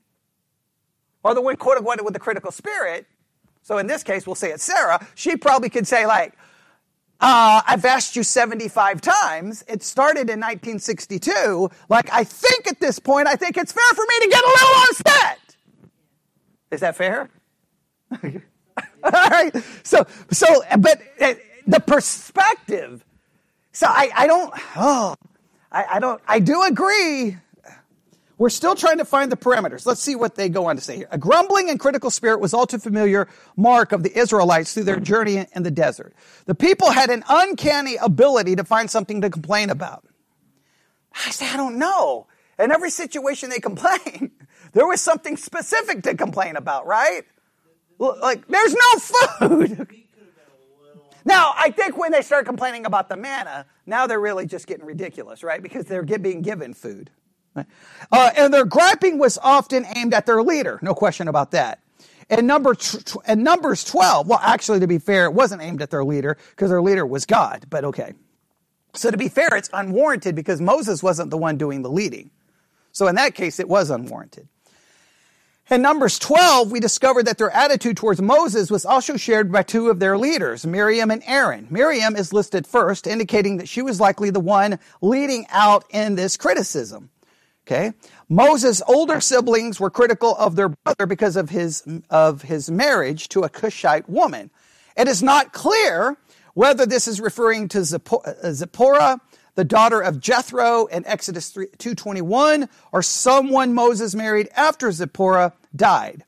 [1.23, 3.07] or the one quote unquote with the critical spirit.
[3.63, 5.07] So in this case, we'll say it's Sarah.
[5.15, 6.35] She probably could say like,
[7.21, 9.63] uh, I've asked you 75 times.
[9.69, 11.71] It started in 1962.
[11.91, 14.47] Like, I think at this point, I think it's fair for me to get a
[14.47, 15.39] little upset.
[16.71, 17.29] Is that fair?
[19.05, 19.55] All right.
[19.83, 20.47] So, so,
[20.79, 21.35] but uh,
[21.67, 23.05] the perspective.
[23.73, 25.15] So I, I don't, oh,
[25.71, 27.37] I, I don't, I do agree
[28.41, 29.85] we're still trying to find the parameters.
[29.85, 31.09] Let's see what they go on to say here.
[31.11, 34.99] A grumbling and critical spirit was all too familiar mark of the Israelites through their
[34.99, 36.15] journey in the desert.
[36.47, 40.07] The people had an uncanny ability to find something to complain about.
[41.15, 42.29] I say, I don't know.
[42.59, 44.31] In every situation they complain,
[44.73, 47.25] there was something specific to complain about, right?
[47.99, 49.87] Like, there's no food.
[51.23, 54.87] Now, I think when they start complaining about the manna, now they're really just getting
[54.87, 55.63] ridiculous, right?
[55.63, 57.11] Because they're being given food.
[57.57, 61.81] Uh, and their griping was often aimed at their leader, no question about that.
[62.31, 62.77] And number
[63.27, 66.71] and Numbers 12, well, actually, to be fair, it wasn't aimed at their leader because
[66.71, 68.13] their leader was God, but okay.
[68.95, 72.31] So to be fair, it's unwarranted because Moses wasn't the one doing the leading.
[72.93, 74.49] So in that case, it was unwarranted.
[75.71, 79.89] In Numbers 12, we discovered that their attitude towards Moses was also shared by two
[79.89, 81.69] of their leaders, Miriam and Aaron.
[81.71, 86.37] Miriam is listed first, indicating that she was likely the one leading out in this
[86.37, 87.11] criticism.
[87.67, 87.93] Okay.
[88.29, 93.43] Moses' older siblings were critical of their brother because of his, of his marriage to
[93.43, 94.51] a Cushite woman.
[94.97, 96.17] It is not clear
[96.55, 99.21] whether this is referring to uh, Zipporah,
[99.55, 106.25] the daughter of Jethro in Exodus 2.21, or someone Moses married after Zipporah died.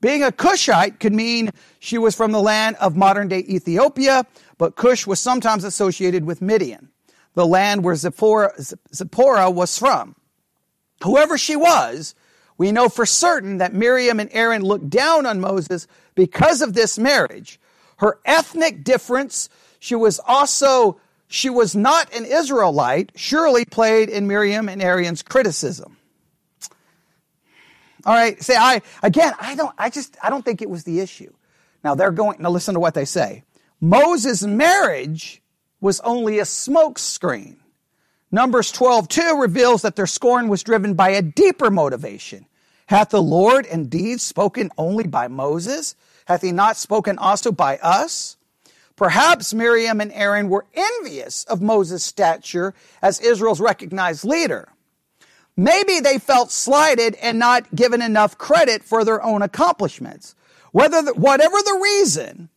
[0.00, 4.24] Being a Cushite could mean she was from the land of modern day Ethiopia,
[4.58, 6.90] but Cush was sometimes associated with Midian,
[7.34, 8.52] the land where Zipporah,
[8.94, 10.14] Zipporah was from.
[11.02, 12.14] Whoever she was,
[12.58, 16.98] We know for certain that Miriam and Aaron looked down on Moses because of this
[16.98, 17.60] marriage.
[17.98, 24.68] Her ethnic difference, she was also, she was not an Israelite, surely played in Miriam
[24.68, 25.96] and Aaron's criticism.
[28.04, 31.00] All right, say I, again, I don't, I just, I don't think it was the
[31.00, 31.32] issue.
[31.82, 33.44] Now they're going, now listen to what they say.
[33.80, 35.42] Moses' marriage
[35.80, 37.56] was only a smokescreen.
[38.36, 42.44] Numbers 12, 2 reveals that their scorn was driven by a deeper motivation.
[42.84, 45.96] Hath the Lord indeed spoken only by Moses?
[46.26, 48.36] Hath he not spoken also by us?
[48.94, 54.68] Perhaps Miriam and Aaron were envious of Moses' stature as Israel's recognized leader.
[55.56, 60.34] Maybe they felt slighted and not given enough credit for their own accomplishments.
[60.72, 62.50] Whether the, whatever the reason,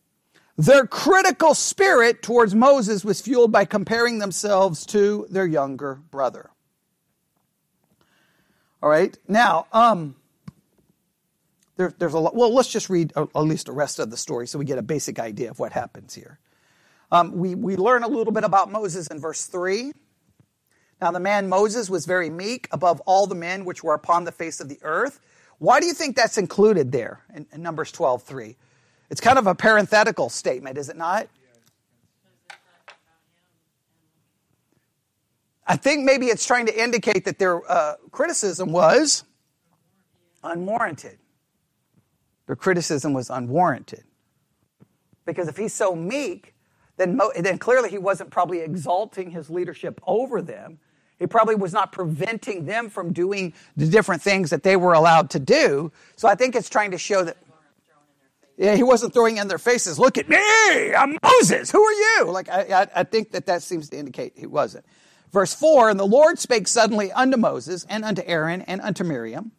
[0.60, 6.50] their critical spirit towards Moses was fueled by comparing themselves to their younger brother.
[8.82, 9.16] All right.
[9.26, 10.16] Now, um,
[11.76, 12.34] there, there's a lot.
[12.34, 14.82] Well, let's just read at least the rest of the story so we get a
[14.82, 16.38] basic idea of what happens here.
[17.10, 19.92] Um, we, we learn a little bit about Moses in verse 3.
[21.00, 24.32] Now, the man Moses was very meek above all the men which were upon the
[24.32, 25.20] face of the earth.
[25.56, 28.56] Why do you think that's included there in, in Numbers 12 3?
[29.10, 31.28] It's kind of a parenthetical statement, is it not?
[35.66, 39.24] I think maybe it's trying to indicate that their uh, criticism was
[40.42, 41.18] unwarranted.
[42.46, 44.04] Their criticism was unwarranted.
[45.24, 46.54] Because if he's so meek,
[46.96, 50.78] then, mo- then clearly he wasn't probably exalting his leadership over them.
[51.20, 55.30] He probably was not preventing them from doing the different things that they were allowed
[55.30, 55.92] to do.
[56.16, 57.36] So I think it's trying to show that
[58.60, 60.36] yeah, he wasn't throwing in their faces, look at me,
[60.94, 62.30] I'm Moses, who are you?
[62.30, 64.84] Like, I, I, I, think that that seems to indicate he wasn't.
[65.32, 69.52] Verse 4 And the Lord spake suddenly unto Moses, and unto Aaron, and unto Miriam,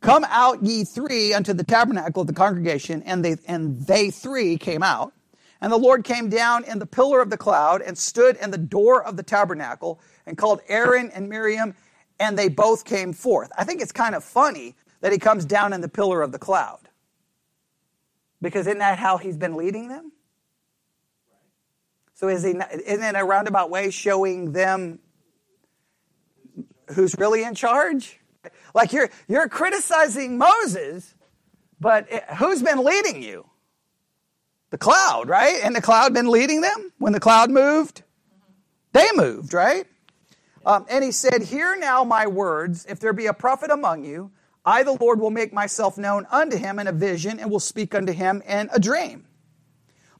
[0.00, 4.56] Come out ye three unto the tabernacle of the congregation, and they, and they three
[4.56, 5.12] came out.
[5.60, 8.58] And the Lord came down in the pillar of the cloud, and stood in the
[8.58, 11.72] door of the tabernacle, and called Aaron and Miriam,
[12.18, 13.52] and they both came forth.
[13.56, 16.38] I think it's kind of funny that he comes down in the pillar of the
[16.40, 16.87] cloud.
[18.40, 20.12] Because isn't that how he's been leading them?
[22.14, 24.98] So is he isn't it a roundabout way showing them
[26.94, 28.18] who's really in charge?
[28.74, 31.14] Like you're you're criticizing Moses,
[31.80, 33.48] but it, who's been leading you?
[34.70, 35.60] The cloud, right?
[35.62, 36.92] And the cloud been leading them?
[36.98, 38.02] When the cloud moved,
[38.92, 39.86] they moved, right?
[40.66, 42.84] Um, and he said, Hear now my words.
[42.88, 44.30] If there be a prophet among you,
[44.64, 47.94] I, the Lord, will make myself known unto him in a vision and will speak
[47.94, 49.26] unto him in a dream.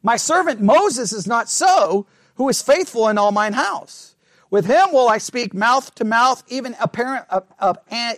[0.02, 4.14] My servant Moses is not so, who is faithful in all mine house.
[4.50, 7.74] With him will I speak mouth to mouth, even apparent, uh, uh,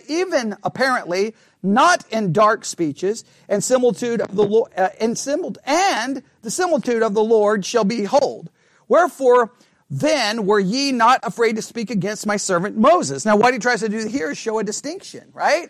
[0.07, 6.23] even apparently, not in dark speeches, and similitude of the Lord, uh, and, simil- and
[6.41, 8.49] the similitude of the Lord shall be behold.
[8.87, 9.51] Wherefore,
[9.89, 13.25] then were ye not afraid to speak against my servant Moses?
[13.25, 15.69] Now, what he tries to do here is show a distinction, right?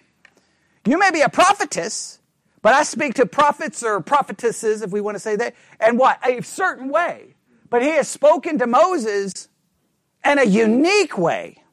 [0.85, 2.19] You may be a prophetess,
[2.61, 6.19] but I speak to prophets or prophetesses, if we want to say that, and what?
[6.25, 7.35] A certain way.
[7.69, 9.47] But he has spoken to Moses
[10.25, 11.63] in a unique way.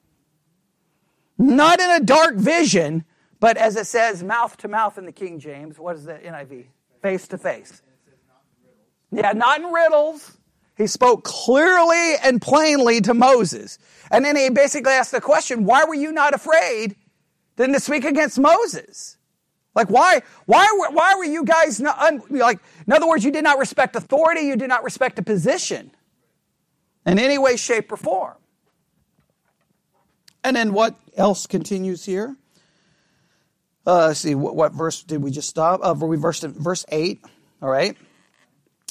[1.36, 3.04] Not in a dark vision,
[3.40, 5.78] but as it says, mouth to mouth in the King James.
[5.78, 6.66] What is the NIV?
[7.02, 7.82] Face to face.
[9.10, 10.36] Yeah, not in riddles.
[10.76, 13.78] He spoke clearly and plainly to Moses.
[14.10, 16.96] And then he basically asked the question, why were you not afraid
[17.58, 19.18] than to speak against Moses.
[19.74, 23.58] Like, why, why, why were you guys not, like, in other words, you did not
[23.58, 25.90] respect authority, you did not respect a position
[27.04, 28.36] in any way, shape, or form.
[30.42, 32.36] And then what else continues here?
[33.86, 35.80] Uh, let's see, what, what verse did we just stop?
[35.82, 37.24] Uh, we verse, verse 8,
[37.60, 37.96] all right?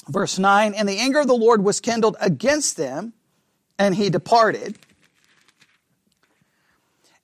[0.10, 3.14] Verse 9, and the anger of the Lord was kindled against them,
[3.80, 4.78] and he departed.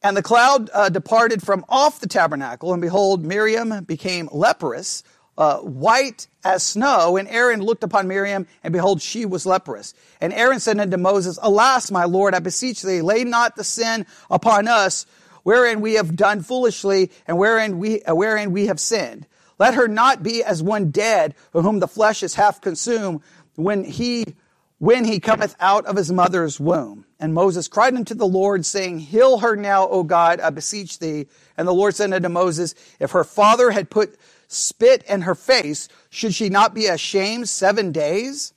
[0.03, 5.01] And the cloud uh, departed from off the tabernacle, and behold, Miriam became leprous,
[5.37, 7.15] uh, white as snow.
[7.15, 9.93] And Aaron looked upon Miriam, and behold, she was leprous.
[10.19, 14.05] And Aaron said unto Moses, Alas, my Lord, I beseech thee, lay not the sin
[14.29, 15.05] upon us,
[15.43, 19.25] wherein we have done foolishly, and wherein we, uh, wherein we have sinned.
[19.57, 23.21] Let her not be as one dead, whom the flesh is half consumed,
[23.55, 24.35] when he
[24.83, 27.05] when he cometh out of his mother's womb.
[27.17, 31.27] And Moses cried unto the Lord, saying, Heal her now, O God, I beseech thee.
[31.55, 34.17] And the Lord said unto Moses, If her father had put
[34.49, 38.53] spit in her face, should she not be ashamed seven days?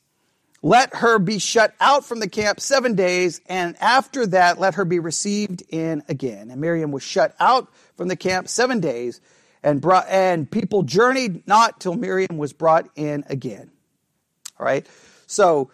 [0.63, 4.85] let her be shut out from the camp seven days, and after that, let her
[4.85, 6.51] be received in again.
[6.51, 9.21] And Miriam was shut out from the camp seven days,
[9.63, 13.71] and brought, and people journeyed not till Miriam was brought in again.
[14.59, 14.85] All right.
[15.29, 15.71] So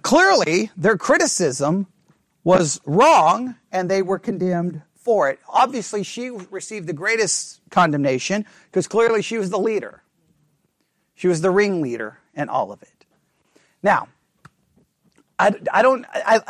[0.00, 1.86] clearly, their criticism
[2.44, 5.38] was wrong, and they were condemned for it.
[5.48, 10.02] Obviously, she received the greatest condemnation because clearly she was the leader.
[11.14, 13.04] She was the ringleader in all of it.
[13.82, 14.08] Now,
[15.38, 16.40] I, I don't, I,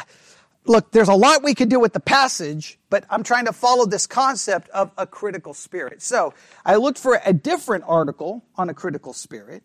[0.66, 3.86] look, there's a lot we could do with the passage, but I'm trying to follow
[3.86, 6.02] this concept of a critical spirit.
[6.02, 6.34] So
[6.64, 9.62] I looked for a different article on a critical spirit,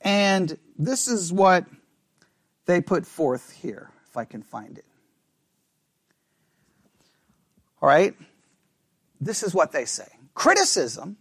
[0.00, 1.66] and this is what
[2.70, 4.84] they put forth here, if I can find it.
[7.82, 8.14] All right?
[9.20, 11.18] This is what they say criticism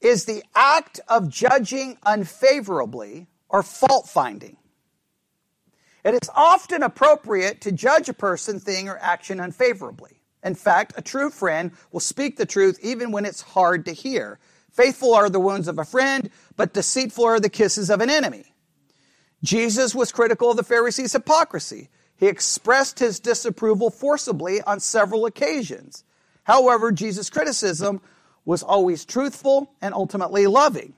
[0.00, 4.56] is the act of judging unfavorably or fault finding.
[6.04, 10.20] It is often appropriate to judge a person, thing, or action unfavorably.
[10.42, 14.38] In fact, a true friend will speak the truth even when it's hard to hear.
[14.70, 18.53] Faithful are the wounds of a friend, but deceitful are the kisses of an enemy.
[19.44, 21.90] Jesus was critical of the Pharisees' hypocrisy.
[22.16, 26.02] He expressed his disapproval forcibly on several occasions.
[26.44, 28.00] However, Jesus' criticism
[28.46, 30.94] was always truthful and ultimately loving.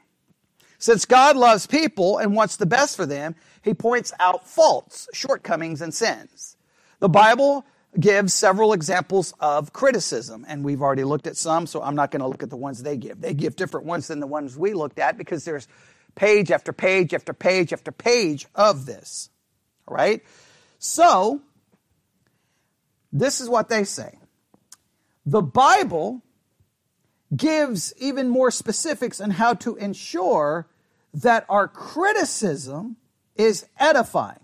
[0.78, 5.82] Since God loves people and wants the best for them, he points out faults, shortcomings,
[5.82, 6.56] and sins.
[7.00, 7.64] The Bible
[7.98, 12.20] gives several examples of criticism, and we've already looked at some, so I'm not going
[12.20, 13.20] to look at the ones they give.
[13.20, 15.66] They give different ones than the ones we looked at because there's
[16.16, 19.30] page after page after page after page of this.
[19.86, 20.22] All right?
[20.78, 21.40] So,
[23.12, 24.18] this is what they say.
[25.24, 26.22] The Bible
[27.34, 30.68] gives even more specifics on how to ensure
[31.14, 32.96] that our criticism
[33.36, 34.40] is edifying.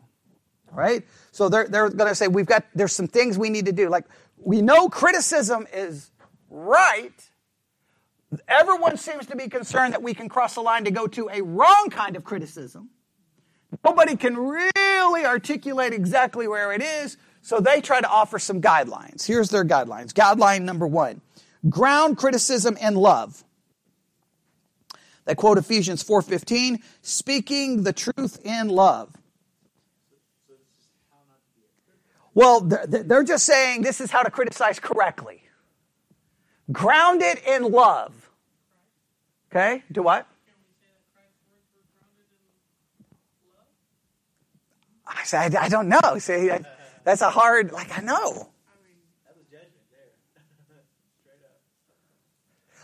[0.70, 1.07] Right?
[1.33, 3.91] So they're, they're going to say we've got, there's some things we need to do.
[3.91, 4.07] Like,
[4.39, 6.11] we know criticism is
[6.49, 7.12] right.
[8.49, 11.43] Everyone seems to be concerned that we can cross the line to go to a
[11.43, 12.91] wrong kind of criticism.
[13.85, 19.26] Nobody can really articulate exactly where it is, so they try to offer some guidelines.
[19.26, 20.12] Here's their guidelines.
[20.12, 21.20] Guideline number one
[21.68, 23.45] ground criticism in love.
[25.24, 29.16] They quote Ephesians 4:15, speaking the truth in love.
[32.35, 35.43] Well, they're just saying this is how to criticize correctly.
[36.70, 38.22] Ground it in love.
[39.53, 39.82] Okay?
[39.92, 40.26] Do what?
[45.07, 46.18] I said, I don't know.
[46.18, 46.50] See,
[47.05, 48.14] that's a hard, like, I know.
[48.16, 48.48] I mean
[49.26, 50.78] that was judgment there.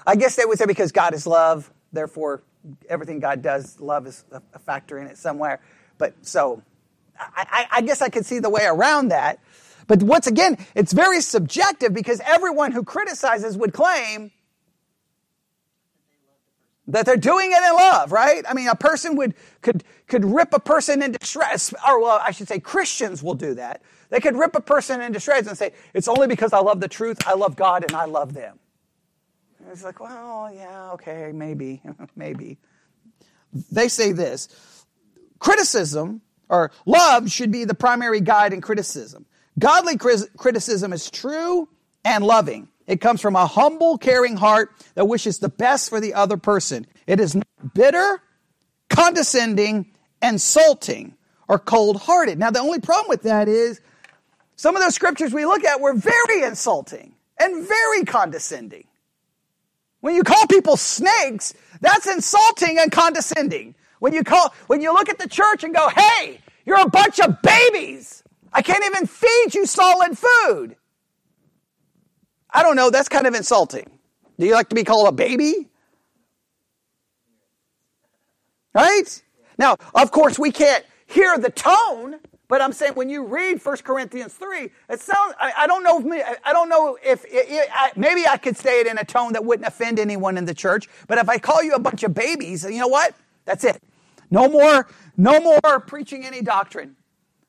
[0.06, 2.42] I guess they would say because God is love, therefore
[2.86, 5.60] everything God does, love is a factor in it somewhere.
[5.96, 6.62] But so
[7.18, 9.38] I, I, guess I could see the way around that.
[9.86, 14.32] But once again, it's very subjective because everyone who criticizes would claim
[16.88, 18.44] that they're doing it in love, right?
[18.48, 22.32] I mean, a person would could could rip a person into shreds, or well, I
[22.32, 23.82] should say, Christians will do that.
[24.10, 26.88] They could rip a person into shreds and say, "It's only because I love the
[26.88, 28.58] truth, I love God, and I love them."
[29.70, 31.82] it's like, well, yeah, okay, maybe,
[32.16, 32.58] maybe.
[33.70, 34.48] They say this
[35.38, 39.26] criticism or love should be the primary guide in criticism.
[39.58, 41.68] Godly criticism is true
[42.04, 42.68] and loving.
[42.88, 46.86] It comes from a humble, caring heart that wishes the best for the other person.
[47.06, 48.22] It is not bitter,
[48.88, 51.14] condescending, insulting,
[51.48, 52.38] or cold hearted.
[52.38, 53.80] Now, the only problem with that is
[54.56, 58.86] some of those scriptures we look at were very insulting and very condescending.
[60.00, 63.74] When you call people snakes, that's insulting and condescending.
[63.98, 67.20] When you call, when you look at the church and go, hey, you're a bunch
[67.20, 68.22] of babies.
[68.50, 70.76] I can't even feed you solid food.
[72.50, 73.90] I don't know, that's kind of insulting.
[74.38, 75.68] Do you like to be called a baby?
[78.74, 79.22] Right?
[79.58, 83.76] Now, of course, we can't hear the tone but I'm saying when you read 1
[83.78, 87.68] Corinthians 3, it sounds, I, I don't know if, I don't know if, it, it,
[87.72, 90.54] I, maybe I could say it in a tone that wouldn't offend anyone in the
[90.54, 93.14] church, but if I call you a bunch of babies, you know what?
[93.44, 93.82] That's it.
[94.30, 94.88] No more,
[95.18, 96.96] no more preaching any doctrine.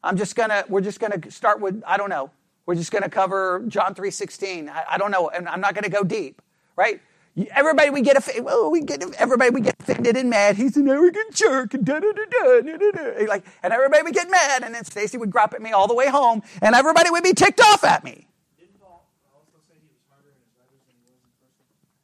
[0.03, 2.29] I'm just gonna, we're just gonna start with, I don't know,
[2.69, 4.69] we're just gonna cover John 3.16.
[4.69, 6.39] I, I don't know, and I'm not gonna go deep,
[6.75, 7.01] right?
[7.49, 10.55] Everybody we get well, we get everybody we get offended and mad.
[10.55, 13.25] He's an arrogant jerk and da da da da da da.
[13.25, 15.95] Like, and everybody would get mad, and then Stacy would grop at me all the
[15.95, 18.27] way home, and everybody would be ticked off at me.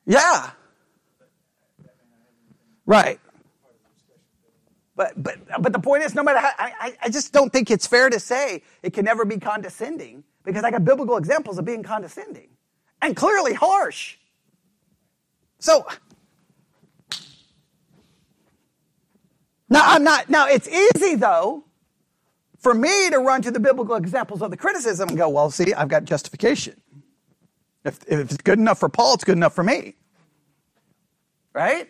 [0.08, 0.50] Yeah.
[2.88, 3.20] Right.
[4.96, 7.86] But, but, but the point is, no matter how, I, I just don't think it's
[7.86, 11.84] fair to say it can never be condescending because I got biblical examples of being
[11.84, 12.50] condescending
[13.02, 14.18] and clearly harsh.
[15.60, 15.86] So,
[19.70, 21.64] now I'm not, now it's easy though
[22.60, 25.74] for me to run to the biblical examples of the criticism and go, well, see,
[25.74, 26.82] I've got justification.
[27.84, 29.96] If, if it's good enough for Paul, it's good enough for me.
[31.54, 31.88] Right?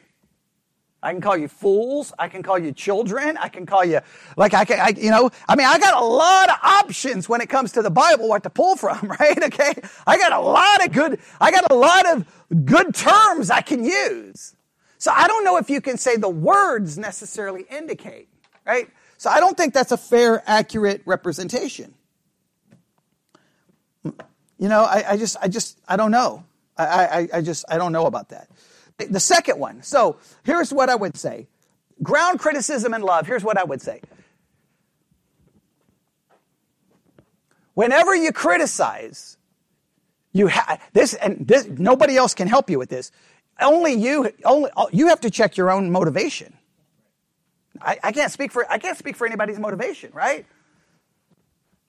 [1.05, 2.11] I can call you fools.
[2.17, 3.37] I can call you children.
[3.37, 3.99] I can call you,
[4.37, 7.41] like, I can, I, you know, I mean, I got a lot of options when
[7.41, 9.43] it comes to the Bible, what to pull from, right?
[9.43, 9.73] Okay.
[10.07, 13.85] I got a lot of good, I got a lot of good terms I can
[13.85, 14.55] use.
[14.97, 18.27] So I don't know if you can say the words necessarily indicate,
[18.65, 18.89] right?
[19.19, 21.93] So I don't think that's a fair, accurate representation.
[24.03, 26.45] You know, I, I just, I just, I don't know.
[26.75, 28.49] I, I, I just, I don't know about that.
[28.97, 29.81] The second one.
[29.83, 31.47] So here's what I would say
[32.03, 33.27] ground criticism and love.
[33.27, 34.01] Here's what I would say.
[37.73, 39.37] Whenever you criticize,
[40.31, 43.11] you have this, and this, nobody else can help you with this.
[43.61, 46.53] Only you, only you have to check your own motivation.
[47.81, 50.45] I, I can't speak for I can't speak for anybody's motivation, right?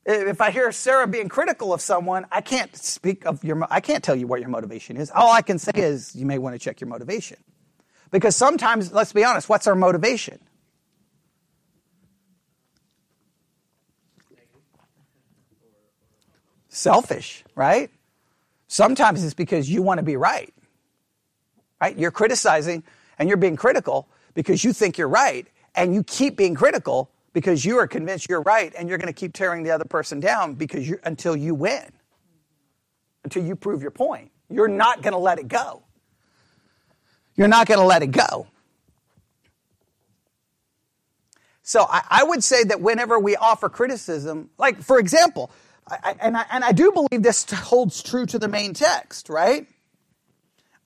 [0.08, 4.04] If I hear Sarah being critical of someone, I can't speak of your, I can't
[4.04, 5.10] tell you what your motivation is.
[5.10, 7.38] All I can say is you may want to check your motivation.
[8.12, 10.38] Because sometimes, let's be honest, what's our motivation?
[16.68, 17.90] Selfish, right?
[18.68, 20.54] Sometimes it's because you want to be right.
[21.80, 21.98] Right?
[21.98, 22.84] You're criticizing
[23.18, 27.66] and you're being critical because you think you're right and you keep being critical because
[27.66, 30.54] you are convinced you're right and you're going to keep tearing the other person down
[30.54, 31.92] because you until you win.
[33.24, 34.30] Until you prove your point.
[34.48, 35.82] You're not going to let it go.
[37.34, 38.46] You're not going to let it go.
[41.62, 45.50] So I, I, would say that whenever we offer criticism like for example
[45.86, 49.66] I, and, I, and I do believe this holds true to the main text right?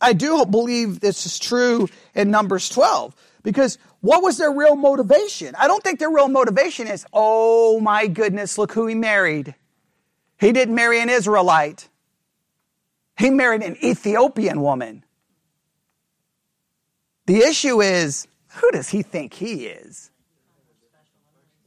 [0.00, 5.54] I do believe this is true in numbers 12 because what was their real motivation?
[5.58, 9.54] I don't think their real motivation is, oh my goodness, look who he married.
[10.38, 11.88] He didn't marry an Israelite.
[13.18, 15.04] He married an Ethiopian woman.
[17.26, 20.10] The issue is, who does he think he is?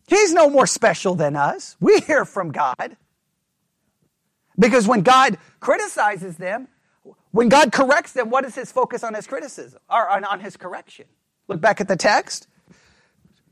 [0.08, 1.78] He's no more special than us.
[1.80, 2.98] We hear from God.
[4.60, 6.68] Because when God criticizes them,
[7.32, 11.06] when God corrects them, what is his focus on his criticism or on his correction?
[11.48, 12.48] Look back at the text.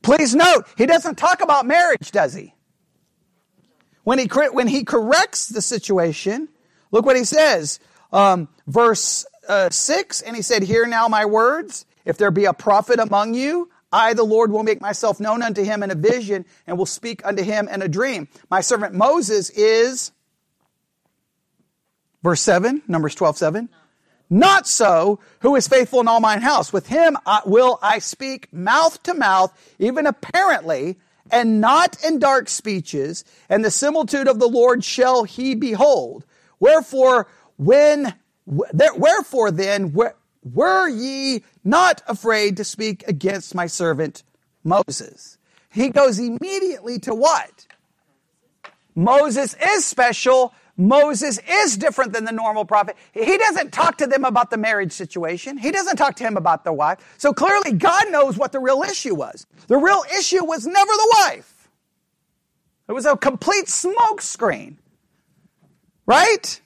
[0.01, 2.53] Please note, he doesn't talk about marriage, does he?
[4.03, 6.49] When he, when he corrects the situation,
[6.91, 7.79] look what he says.
[8.11, 11.85] Um, verse uh, 6 And he said, Hear now my words.
[12.03, 15.63] If there be a prophet among you, I, the Lord, will make myself known unto
[15.63, 18.27] him in a vision and will speak unto him in a dream.
[18.49, 20.11] My servant Moses is,
[22.23, 23.69] verse 7, Numbers 12, 7.
[24.34, 26.71] Not so, who is faithful in all mine house.
[26.71, 30.97] With him I, will I speak mouth to mouth, even apparently,
[31.29, 36.25] and not in dark speeches, and the similitude of the Lord shall he behold.
[36.61, 37.27] Wherefore,
[37.57, 38.13] when,
[38.45, 44.23] wherefore then, were ye not afraid to speak against my servant
[44.63, 45.38] Moses?
[45.69, 47.67] He goes immediately to what?
[48.95, 52.97] Moses is special Moses is different than the normal prophet.
[53.13, 55.57] He doesn't talk to them about the marriage situation.
[55.57, 57.15] He doesn't talk to him about the wife.
[57.17, 59.45] So clearly God knows what the real issue was.
[59.67, 61.69] The real issue was never the wife.
[62.89, 64.77] It was a complete smokescreen.
[66.07, 66.59] Right?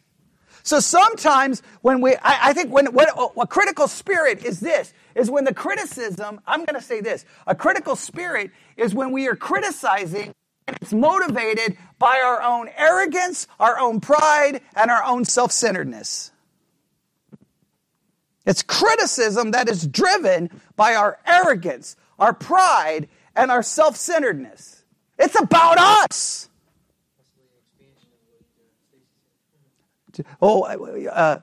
[0.64, 3.08] So sometimes when we, I, I think when, when
[3.38, 7.54] a critical spirit is this, is when the criticism, I'm going to say this, a
[7.54, 10.34] critical spirit is when we are criticizing
[10.68, 16.32] it's motivated by our own arrogance, our own pride, and our own self centeredness.
[18.46, 24.84] It's criticism that is driven by our arrogance, our pride, and our self centeredness.
[25.18, 26.50] It's about us.
[30.42, 31.40] Oh, uh,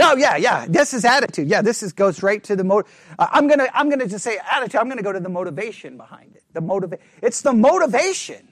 [0.00, 0.66] Oh yeah, yeah.
[0.68, 1.48] This is attitude.
[1.48, 2.82] Yeah, this is goes right to the mo.
[3.18, 4.80] Uh, I'm gonna I'm gonna just say attitude.
[4.80, 6.44] I'm gonna go to the motivation behind it.
[6.54, 8.48] The motiva- It's the motivation.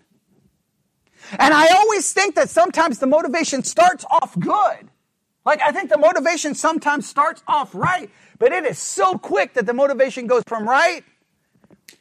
[1.39, 4.89] And I always think that sometimes the motivation starts off good.
[5.45, 9.67] Like I think the motivation sometimes starts off right, but it is so quick that
[9.67, 11.05] the motivation goes from right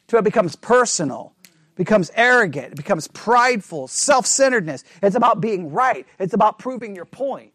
[0.08, 1.34] to it becomes personal,
[1.76, 4.84] becomes arrogant, it becomes prideful, self-centeredness.
[5.02, 6.06] It's about being right.
[6.18, 7.52] It's about proving your point.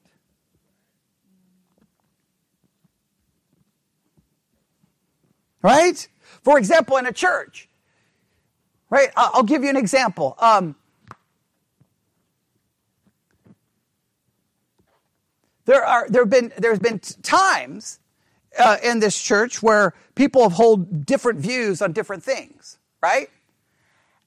[5.62, 6.08] Right?
[6.44, 7.70] For example, in a church,
[8.90, 9.10] right?
[9.16, 10.36] I'll give you an example.
[10.40, 10.76] Um,
[15.66, 18.00] there are there have been there's been times
[18.58, 23.30] uh, in this church where people have hold different views on different things, right?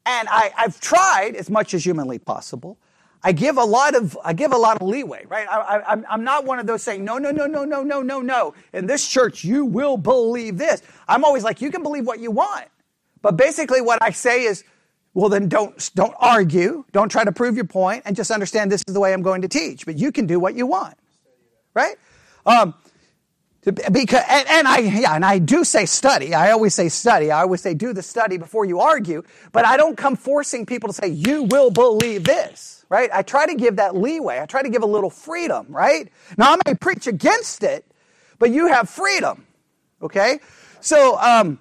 [0.06, 2.78] And I, I've tried as much as humanly possible.
[3.24, 5.48] I give a lot of I give a lot of leeway, right?
[5.50, 8.54] I, I'm not one of those saying no, no, no, no, no, no, no, no.
[8.74, 10.82] In this church, you will believe this.
[11.08, 12.66] I'm always like, you can believe what you want,
[13.22, 14.62] but basically, what I say is,
[15.14, 18.82] well, then don't don't argue, don't try to prove your point, and just understand this
[18.86, 19.86] is the way I'm going to teach.
[19.86, 20.94] But you can do what you want,
[21.72, 21.96] right?
[22.44, 22.74] Um,
[23.64, 26.34] because and, and I yeah, and I do say study.
[26.34, 27.30] I always say study.
[27.30, 29.22] I always say do the study before you argue.
[29.52, 33.10] But I don't come forcing people to say you will believe this, right?
[33.12, 34.40] I try to give that leeway.
[34.40, 36.10] I try to give a little freedom, right?
[36.38, 37.86] Now I may preach against it,
[38.38, 39.46] but you have freedom,
[40.02, 40.40] okay?
[40.80, 41.58] So um,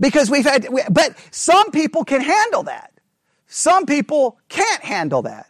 [0.00, 2.92] because we've had, we, but some people can handle that.
[3.46, 5.48] Some people can't handle that,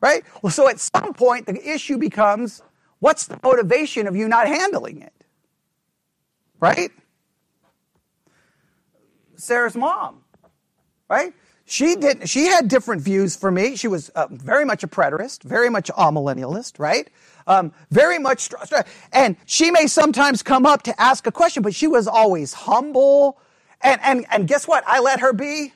[0.00, 0.24] right?
[0.42, 2.62] Well, so at some point the issue becomes
[3.00, 5.12] what's the motivation of you not handling it?
[6.60, 6.90] Right?
[9.36, 10.24] Sarah's mom,
[11.08, 11.32] right?
[11.68, 12.28] She didn't.
[12.28, 13.74] She had different views for me.
[13.74, 17.10] She was uh, very much a preterist, very much a millennialist, right?
[17.48, 18.50] Um, very much,
[19.12, 23.38] and she may sometimes come up to ask a question, but she was always humble.
[23.80, 24.84] And and and guess what?
[24.86, 25.72] I let her be.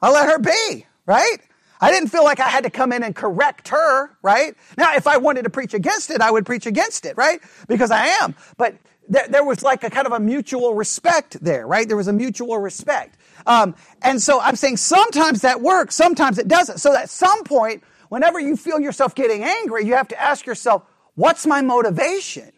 [0.00, 1.38] I let her be, right?
[1.80, 4.54] I didn't feel like I had to come in and correct her, right?
[4.76, 7.40] Now, if I wanted to preach against it, I would preach against it, right?
[7.68, 8.34] Because I am.
[8.56, 8.76] But
[9.08, 11.86] there, there was like a kind of a mutual respect there, right?
[11.86, 13.16] There was a mutual respect.
[13.46, 16.78] Um, and so I'm saying sometimes that works, sometimes it doesn't.
[16.78, 20.82] So at some point, whenever you feel yourself getting angry, you have to ask yourself,
[21.14, 22.52] what's my motivation?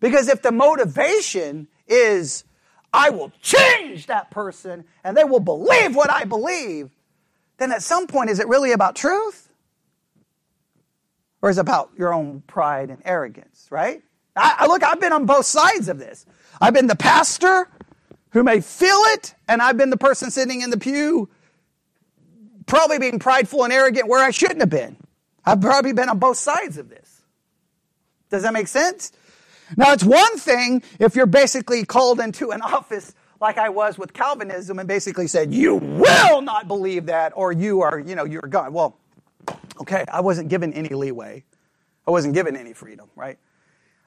[0.00, 2.44] Because if the motivation is,
[2.92, 6.90] I will change that person and they will believe what I believe,
[7.58, 9.48] then at some point, is it really about truth?
[11.42, 14.02] Or is it about your own pride and arrogance, right?
[14.34, 16.26] I, I look, I've been on both sides of this.
[16.60, 17.68] I've been the pastor
[18.30, 21.28] who may feel it, and I've been the person sitting in the pew,
[22.66, 24.96] probably being prideful and arrogant where I shouldn't have been.
[25.44, 27.22] I've probably been on both sides of this.
[28.30, 29.12] Does that make sense?
[29.76, 34.12] Now, it's one thing if you're basically called into an office like I was with
[34.12, 38.42] Calvinism and basically said, you will not believe that, or you are, you know, you're
[38.42, 38.72] gone.
[38.72, 38.96] Well,
[39.80, 41.44] okay, I wasn't given any leeway.
[42.06, 43.38] I wasn't given any freedom, right?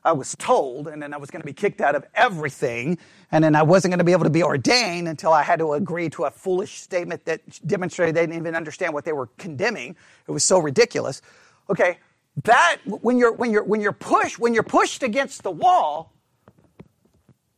[0.04, 2.98] I was told, and then I was going to be kicked out of everything,
[3.32, 5.74] and then I wasn't going to be able to be ordained until I had to
[5.74, 9.98] agree to a foolish statement that demonstrated they didn't even understand what they were condemning.
[10.28, 11.22] It was so ridiculous.
[11.70, 12.00] Okay,
[12.44, 16.14] that when you're when you're when you're pushed when you're pushed against the wall,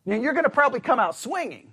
[0.05, 1.71] then you're going to probably come out swinging,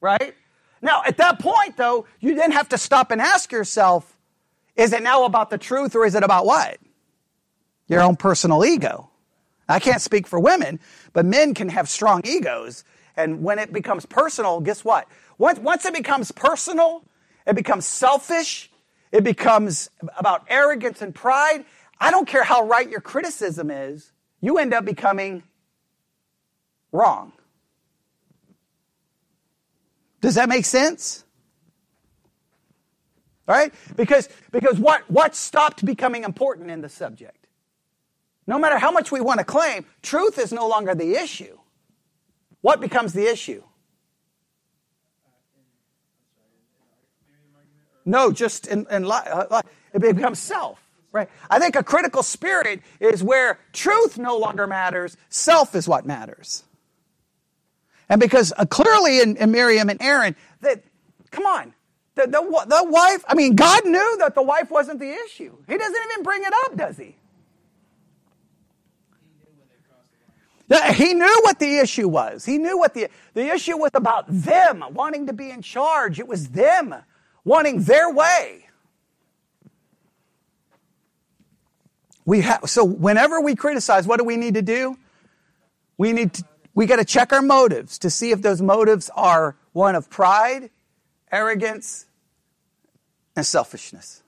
[0.00, 0.34] right?
[0.80, 4.16] Now, at that point, though, you then have to stop and ask yourself:
[4.76, 6.78] Is it now about the truth, or is it about what?
[7.88, 9.10] Your own personal ego.
[9.68, 10.80] I can't speak for women,
[11.12, 12.84] but men can have strong egos.
[13.16, 15.06] And when it becomes personal, guess what?
[15.38, 17.04] Once, once it becomes personal,
[17.46, 18.70] it becomes selfish,
[19.12, 21.64] it becomes about arrogance and pride.
[21.98, 25.42] I don't care how right your criticism is, you end up becoming
[26.90, 27.32] wrong.
[30.20, 31.24] Does that make sense?
[33.48, 33.72] All right?
[33.96, 37.46] Because, because what, what stopped becoming important in the subject?
[38.46, 41.58] No matter how much we want to claim, truth is no longer the issue.
[42.60, 43.62] What becomes the issue?
[48.04, 50.81] No, just in, in it becomes self,
[51.12, 51.28] right?
[51.48, 56.64] I think a critical spirit is where truth no longer matters, self is what matters.
[58.08, 60.82] And because uh, clearly in, in Miriam and Aaron, that,
[61.30, 61.72] come on,
[62.14, 65.56] the, the, the wife, I mean, God knew that the wife wasn't the issue.
[65.66, 67.16] He doesn't even bring it up, does he?
[70.94, 72.44] He knew what the issue was.
[72.44, 76.18] He knew what the the issue was about them wanting to be in charge.
[76.18, 76.94] It was them
[77.44, 78.68] wanting their way.
[82.24, 84.96] We so whenever we criticize, what do we need to do?
[85.98, 86.44] We need to
[86.74, 90.70] we got to check our motives to see if those motives are one of pride,
[91.30, 92.06] arrogance,
[93.36, 94.22] and selfishness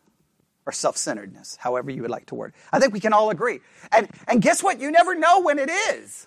[0.67, 2.53] or self-centeredness, however you would like to word.
[2.55, 2.61] it.
[2.73, 3.61] I think we can all agree.
[3.93, 4.81] And and guess what?
[4.81, 6.27] You never know when it is.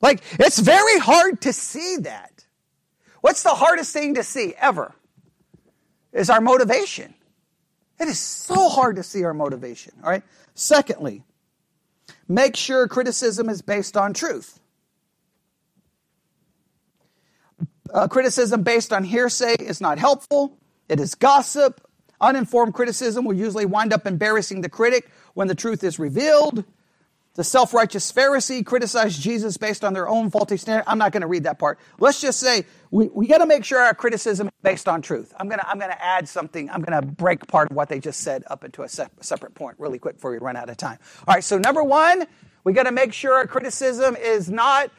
[0.00, 2.44] Like it's very hard to see that.
[3.20, 4.94] What's the hardest thing to see ever?
[6.12, 7.14] Is our motivation.
[8.00, 10.22] It is so hard to see our motivation, all right?
[10.54, 11.22] Secondly,
[12.26, 14.58] make sure criticism is based on truth.
[17.92, 20.56] Uh, criticism based on hearsay is not helpful.
[20.88, 21.86] It is gossip.
[22.22, 26.64] Uninformed criticism will usually wind up embarrassing the critic when the truth is revealed.
[27.34, 30.84] The self righteous Pharisee criticized Jesus based on their own faulty standard.
[30.86, 31.78] I'm not going to read that part.
[32.00, 35.32] Let's just say we, we got to make sure our criticism is based on truth.
[35.38, 36.68] I'm going to I'm going to add something.
[36.70, 39.54] I'm going to break part of what they just said up into a se- separate
[39.54, 40.98] point really quick before we run out of time.
[41.28, 42.26] All right, so number one,
[42.64, 44.90] we got to make sure our criticism is not,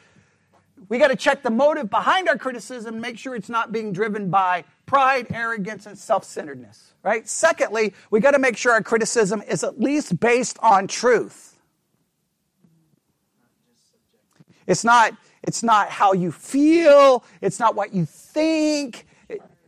[0.88, 4.30] we got to check the motive behind our criticism, make sure it's not being driven
[4.30, 7.28] by pride, arrogance, and self centeredness, right?
[7.28, 11.51] Secondly, we got to make sure our criticism is at least based on truth.
[14.72, 17.24] It's not, it's not how you feel.
[17.42, 19.06] It's not what you think,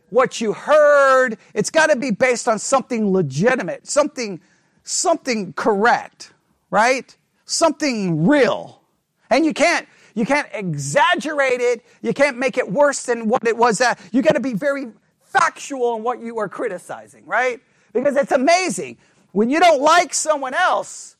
[0.09, 1.37] what you heard.
[1.53, 4.41] It's got to be based on something legitimate, something,
[4.83, 6.33] something correct,
[6.71, 7.15] right?
[7.45, 8.81] Something real.
[9.29, 11.85] And you can't, you can't exaggerate it.
[12.01, 13.77] You can't make it worse than what it was.
[13.77, 14.87] That you got to be very
[15.21, 17.61] factual in what you are criticizing, right?
[17.93, 18.97] Because it's amazing
[19.33, 21.14] when you don't like someone else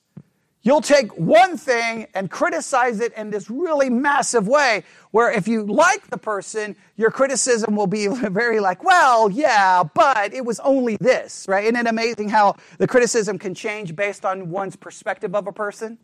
[0.66, 5.64] You'll take one thing and criticize it in this really massive way, where if you
[5.64, 10.98] like the person, your criticism will be very like, well, yeah, but it was only
[11.00, 11.66] this, right?
[11.66, 16.00] Isn't it amazing how the criticism can change based on one's perspective of a person?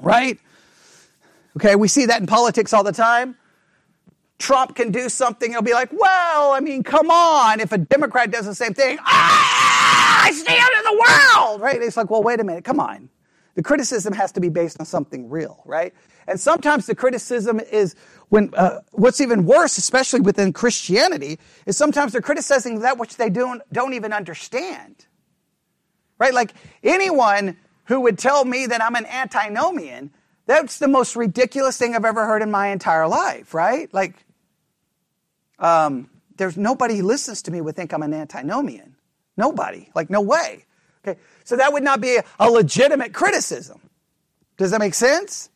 [0.00, 0.40] Right?
[1.56, 3.36] Okay, we see that in politics all the time.
[4.40, 7.60] Trump can do something, it'll be like, well, I mean, come on.
[7.60, 11.80] If a Democrat does the same thing, ah, I stand in the world, right?
[11.80, 13.10] It's like, well, wait a minute, come on.
[13.56, 15.94] The criticism has to be based on something real, right?
[16.28, 17.96] And sometimes the criticism is
[18.28, 23.30] when, uh, what's even worse, especially within Christianity, is sometimes they're criticizing that which they
[23.30, 25.06] don't, don't even understand.
[26.18, 26.34] Right?
[26.34, 26.52] Like
[26.84, 30.10] anyone who would tell me that I'm an antinomian,
[30.44, 33.92] that's the most ridiculous thing I've ever heard in my entire life, right?
[33.92, 34.14] Like,
[35.58, 38.96] um, there's nobody who listens to me would think I'm an antinomian.
[39.36, 39.88] Nobody.
[39.94, 40.66] Like, no way.
[41.06, 43.80] Okay, so that would not be a legitimate criticism.
[44.56, 45.48] Does that make sense?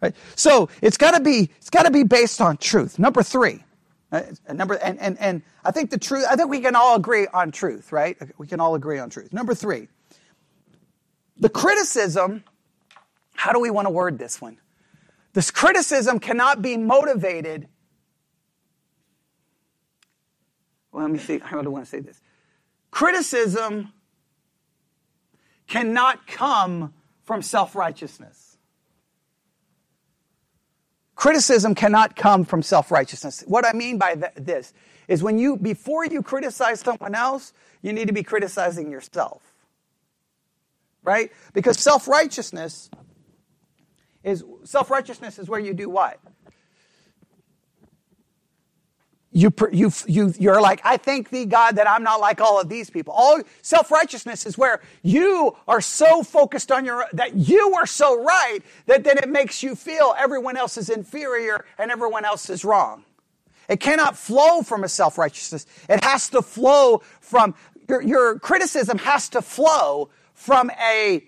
[0.00, 0.14] Right.
[0.36, 2.98] So it's got to be it's got to be based on truth.
[2.98, 3.62] Number three,
[4.10, 4.26] right?
[4.50, 6.24] number and and and I think the truth.
[6.30, 8.16] I think we can all agree on truth, right?
[8.38, 9.34] We can all agree on truth.
[9.34, 9.88] Number three,
[11.36, 12.42] the criticism.
[13.34, 14.58] How do we want to word this one?
[15.34, 17.68] This criticism cannot be motivated.
[20.90, 21.40] Well, let me see.
[21.42, 22.20] I want to say this?
[22.90, 23.92] Criticism
[25.70, 26.92] cannot come
[27.22, 28.58] from self righteousness.
[31.14, 33.44] Criticism cannot come from self righteousness.
[33.46, 34.74] What I mean by th- this
[35.08, 37.52] is when you, before you criticize someone else,
[37.82, 39.42] you need to be criticizing yourself.
[41.02, 41.30] Right?
[41.52, 42.90] Because self righteousness
[44.24, 46.18] is, self righteousness is where you do what?
[49.32, 52.68] You, you, you, you're like, I thank thee, God, that I'm not like all of
[52.68, 53.14] these people.
[53.14, 58.58] All self-righteousness is where you are so focused on your, that you are so right
[58.86, 63.04] that then it makes you feel everyone else is inferior and everyone else is wrong.
[63.68, 65.64] It cannot flow from a self-righteousness.
[65.88, 67.54] It has to flow from,
[67.88, 71.24] your, your criticism has to flow from a,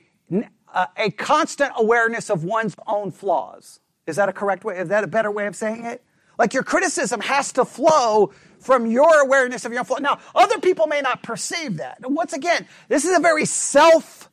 [0.97, 3.79] a constant awareness of one's own flaws.
[4.09, 4.79] Is that a correct way?
[4.79, 6.03] Is that a better way of saying it?
[6.43, 9.99] Like your criticism has to flow from your awareness of your own flaw.
[9.99, 12.01] Now, other people may not perceive that.
[12.03, 14.29] And once again, this is a very self.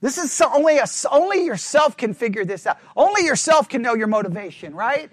[0.00, 2.78] This is so, only a, only yourself can figure this out.
[2.94, 5.10] Only yourself can know your motivation, right?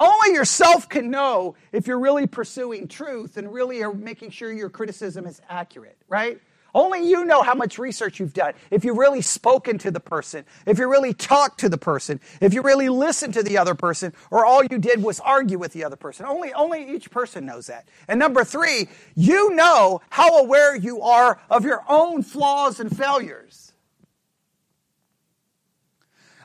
[0.00, 4.70] Only yourself can know if you're really pursuing truth and really are making sure your
[4.70, 6.40] criticism is accurate, right?
[6.74, 8.54] Only you know how much research you've done.
[8.70, 12.54] If you've really spoken to the person, if you really talked to the person, if
[12.54, 15.84] you really listened to the other person, or all you did was argue with the
[15.84, 16.24] other person.
[16.24, 17.86] Only, only each person knows that.
[18.08, 23.72] And number three, you know how aware you are of your own flaws and failures.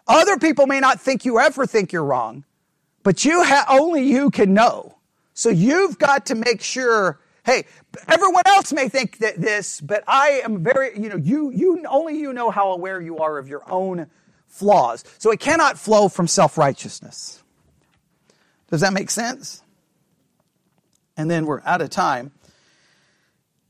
[0.09, 2.43] Other people may not think you ever think you're wrong,
[3.03, 4.97] but you ha- only you can know.
[5.33, 7.63] So you've got to make sure Hey,
[8.07, 12.17] everyone else may think that this, but I am very, you know, you, you, only
[12.17, 14.07] you know how aware you are of your own
[14.47, 15.03] flaws.
[15.17, 17.43] So it cannot flow from self righteousness.
[18.69, 19.61] Does that make sense?
[21.15, 22.31] And then we're out of time.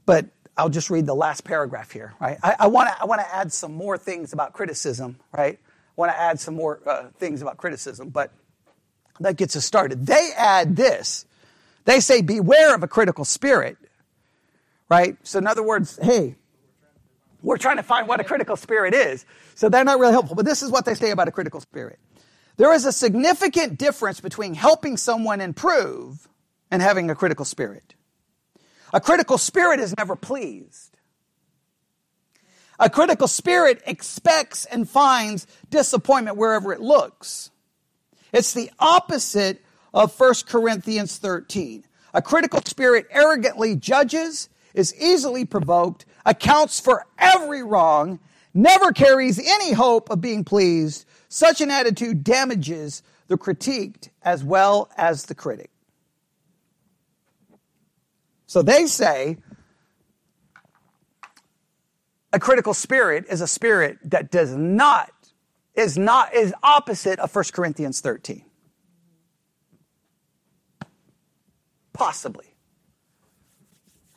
[0.06, 0.26] But
[0.56, 2.38] I'll just read the last paragraph here, right?
[2.42, 5.60] I, I want to I wanna add some more things about criticism, right?
[5.60, 8.32] I want to add some more uh, things about criticism, but
[9.20, 10.06] that gets us started.
[10.06, 11.26] They add this
[11.88, 13.78] they say, beware of a critical spirit,
[14.90, 15.18] right?
[15.24, 16.36] So, in other words, hey,
[17.42, 19.26] we're trying to find what a critical spirit is.
[19.56, 20.36] So they're not really helpful.
[20.36, 22.00] But this is what they say about a critical spirit.
[22.58, 26.28] There is a significant difference between helping someone improve
[26.72, 27.94] and having a critical spirit.
[28.94, 30.98] A critical spirit is never pleased.
[32.80, 37.52] A critical spirit expects and finds disappointment wherever it looks.
[38.32, 39.64] It's the opposite
[39.94, 41.86] of 1 Corinthians 13.
[42.14, 48.20] A critical spirit arrogantly judges, is easily provoked, accounts for every wrong,
[48.54, 51.06] never carries any hope of being pleased.
[51.30, 55.70] Such an attitude damages the critiqued as well as the critic.
[58.46, 59.38] So they say
[62.32, 65.12] a critical spirit is a spirit that does not
[65.76, 68.44] is not is opposite of 1 Corinthians 13.
[71.94, 72.46] Possibly.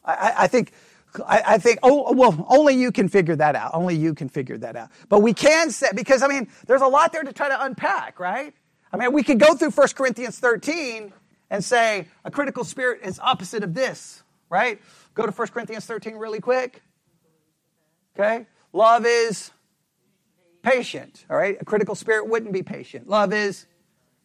[0.04, 0.72] I, I think
[1.26, 3.72] I, I, think, oh, well, only you can figure that out.
[3.74, 4.90] Only you can figure that out.
[5.08, 8.20] But we can say, because I mean, there's a lot there to try to unpack,
[8.20, 8.54] right?
[8.92, 11.12] I mean, we could go through 1 Corinthians 13
[11.50, 14.80] and say a critical spirit is opposite of this, right?
[15.14, 16.82] Go to 1 Corinthians 13 really quick.
[18.16, 18.46] Okay?
[18.72, 19.50] Love is
[20.62, 21.56] patient, all right?
[21.60, 23.08] A critical spirit wouldn't be patient.
[23.08, 23.66] Love is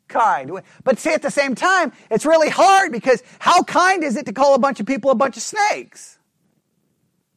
[0.08, 0.52] kind.
[0.84, 4.34] But see, at the same time, it's really hard because how kind is it to
[4.34, 6.18] call a bunch of people a bunch of snakes?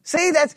[0.03, 0.55] See, that's,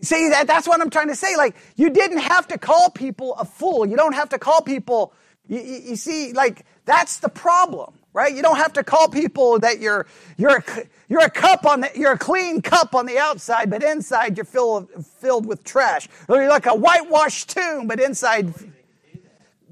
[0.00, 1.36] see, that, that's what I'm trying to say.
[1.36, 3.86] Like, you didn't have to call people a fool.
[3.86, 5.12] You don't have to call people,
[5.46, 8.34] you, you, you see, like, that's the problem right?
[8.34, 10.64] You don't have to call people that you're you're a,
[11.08, 14.44] you're a cup on the, you're a clean cup on the outside, but inside you're
[14.44, 14.88] filled
[15.20, 16.08] filled with trash.
[16.28, 18.52] Or you're like a whitewashed tomb, but inside.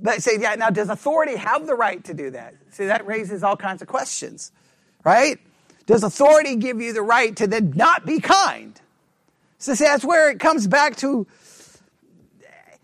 [0.01, 0.55] But say, yeah.
[0.55, 2.55] Now, does authority have the right to do that?
[2.71, 4.53] See, that raises all kinds of questions,
[5.05, 5.39] right?
[5.87, 8.79] Does authority give you the right to then not be kind?
[9.59, 11.27] So see, that's where it comes back to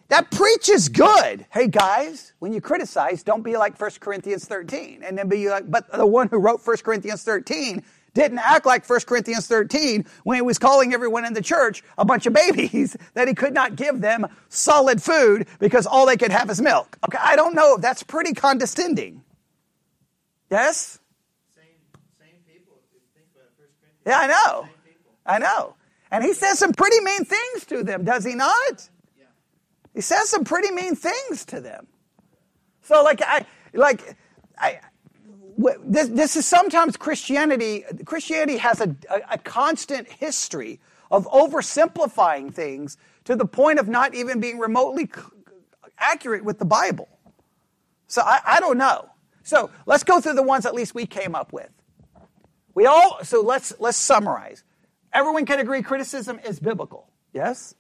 [0.09, 1.47] that preaches good.
[1.51, 5.71] Hey guys, when you criticize, don't be like 1 Corinthians 13 and then be like,
[5.71, 7.83] but the one who wrote 1 Corinthians 13
[8.15, 12.05] didn't act like 1 Corinthians 13 when he was calling everyone in the church a
[12.05, 16.33] bunch of babies that he could not give them solid food because all they could
[16.33, 16.99] have is milk.
[17.07, 17.77] Okay, I don't know.
[17.79, 19.23] That's pretty condescending.
[20.51, 20.99] Yes?
[21.55, 21.65] Same,
[22.21, 22.75] same people.
[24.07, 24.69] Yeah, I know.
[25.25, 25.75] I know.
[26.11, 28.89] And he says some pretty mean things to them, does he not?
[29.19, 29.25] Yeah.
[29.95, 31.87] He says some pretty mean things to them.
[32.83, 34.17] So, like, I, like,
[34.59, 34.81] I,
[35.85, 37.85] this, this is sometimes Christianity.
[38.05, 40.81] Christianity has a, a, a constant history
[41.11, 45.11] of oversimplifying things to the point of not even being remotely
[45.99, 47.09] accurate with the Bible.
[48.07, 49.11] So, I, I don't know.
[49.43, 51.71] So, let's go through the ones at least we came up with.
[52.75, 54.65] We all, so let's, let's summarize.
[55.13, 57.11] Everyone can agree criticism is biblical.
[57.33, 57.75] Yes?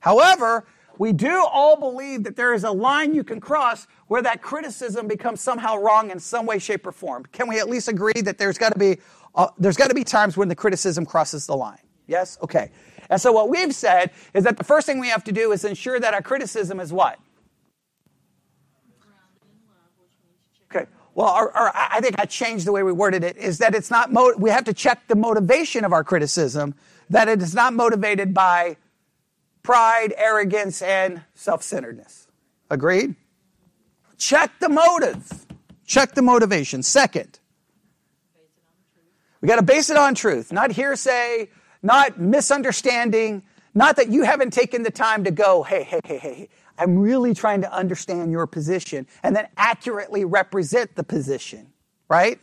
[0.00, 0.66] However,
[0.98, 5.06] we do all believe that there is a line you can cross where that criticism
[5.06, 7.24] becomes somehow wrong in some way, shape, or form.
[7.32, 8.98] Can we at least agree that there's got to be
[9.34, 11.78] uh, there's got to be times when the criticism crosses the line?
[12.06, 12.38] Yes.
[12.42, 12.70] Okay.
[13.10, 15.64] And so what we've said is that the first thing we have to do is
[15.64, 17.18] ensure that our criticism is what?
[20.70, 20.86] Okay.
[21.14, 23.36] Well, or, I think I changed the way we worded it.
[23.36, 26.74] Is that it's not mo- we have to check the motivation of our criticism.
[27.10, 28.76] That it is not motivated by
[29.68, 32.26] pride, arrogance, and self-centeredness.
[32.70, 33.14] Agreed.
[34.16, 35.44] Check the motive.
[35.84, 36.82] Check the motivation.
[36.82, 37.38] Second,
[39.42, 41.50] we got to base it on truth, not hearsay,
[41.82, 43.42] not misunderstanding,
[43.74, 46.48] not that you haven't taken the time to go, hey, hey, hey, hey,
[46.78, 51.74] I'm really trying to understand your position and then accurately represent the position,
[52.08, 52.40] right?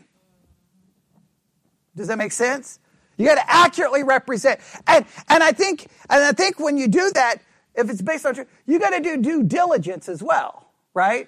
[1.96, 2.78] Does that make sense?
[3.18, 4.60] You got to accurately represent.
[4.88, 7.38] And, and I think, and I think when you do that,
[7.76, 11.28] if it's based on truth, you got to do due diligence as well, right?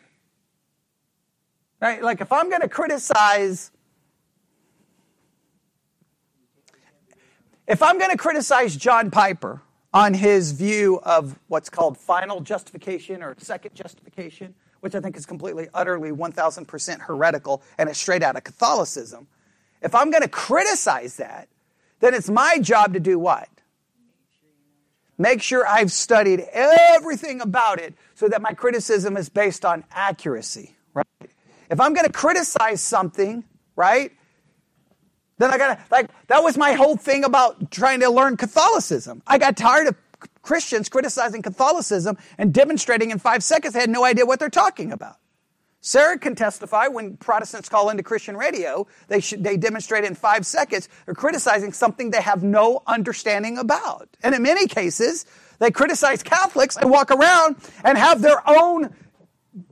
[1.81, 2.01] Right?
[2.01, 3.71] Like if I'm going to criticize,
[7.67, 9.61] if I'm going to criticize John Piper
[9.93, 15.25] on his view of what's called final justification or second justification, which I think is
[15.25, 19.27] completely, utterly, 1000% heretical and it's straight out of Catholicism,
[19.81, 21.47] if I'm going to criticize that,
[22.00, 23.50] then it's my job to do what?
[25.18, 30.76] Make sure I've studied everything about it so that my criticism is based on accuracy,
[30.93, 31.08] right?
[31.72, 33.43] If I'm going to criticize something,
[33.76, 34.12] right?
[35.39, 39.24] Then I got to, like, that was my whole thing about trying to learn Catholicism.
[39.26, 39.95] I got tired of
[40.41, 44.91] Christians criticizing Catholicism and demonstrating in five seconds they had no idea what they're talking
[44.91, 45.18] about.
[45.88, 50.45] Sarah can testify when Protestants call into Christian radio, they, should, they demonstrate in five
[50.45, 54.09] seconds, they're criticizing something they have no understanding about.
[54.21, 55.25] And in many cases,
[55.59, 58.93] they criticize Catholics and walk around and have their own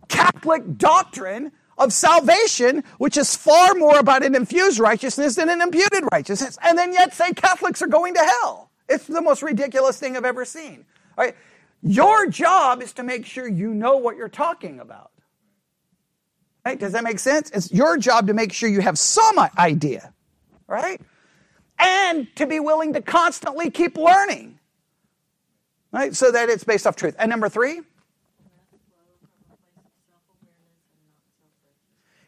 [0.08, 6.06] Catholic doctrine of salvation, which is far more about an infused righteousness than an imputed
[6.14, 8.72] righteousness, and then yet say Catholics are going to hell.
[8.88, 10.86] It's the most ridiculous thing I've ever seen.
[11.18, 11.36] All right?
[11.82, 15.12] Your job is to make sure you know what you're talking about.
[16.66, 16.80] Right?
[16.80, 17.52] Does that make sense?
[17.52, 20.12] It's your job to make sure you have some idea,
[20.68, 21.00] right?
[21.78, 24.58] And to be willing to constantly keep learning,
[25.92, 26.16] right?
[26.16, 27.16] So that it's based off truth.
[27.20, 27.82] And number three,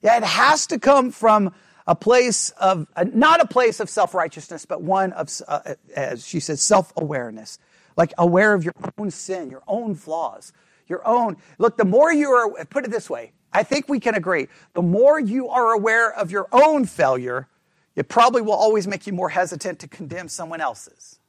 [0.04, 1.52] yeah, it has to come from
[1.88, 6.28] a place of, uh, not a place of self righteousness, but one of, uh, as
[6.28, 7.58] she says, self awareness.
[7.96, 10.54] Like aware of your own sin, your own flaws,
[10.86, 11.38] your own.
[11.58, 14.48] Look, the more you are, put it this way, I think we can agree.
[14.74, 17.48] The more you are aware of your own failure,
[17.96, 21.20] it probably will always make you more hesitant to condemn someone else's.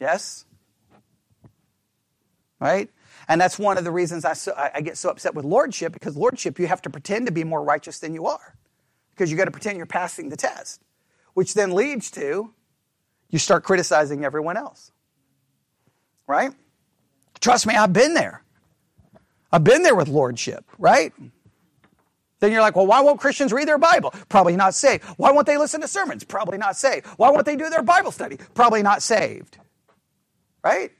[0.00, 0.44] Yes?
[2.58, 2.90] Right?
[3.28, 6.16] And that's one of the reasons I, so, I get so upset with lordship, because
[6.16, 8.56] lordship, you have to pretend to be more righteous than you are.
[9.10, 10.82] Because you got to pretend you're passing the test,
[11.34, 12.52] which then leads to
[13.30, 14.92] you start criticizing everyone else.
[16.26, 16.52] Right?
[17.40, 18.42] Trust me, I've been there.
[19.52, 21.12] I've been there with lordship, right?
[22.40, 24.12] Then you're like, well, why won't Christians read their Bible?
[24.28, 25.04] Probably not saved.
[25.16, 26.24] Why won't they listen to sermons?
[26.24, 27.06] Probably not saved.
[27.16, 28.38] Why won't they do their Bible study?
[28.54, 29.58] Probably not saved.
[30.62, 30.92] Right?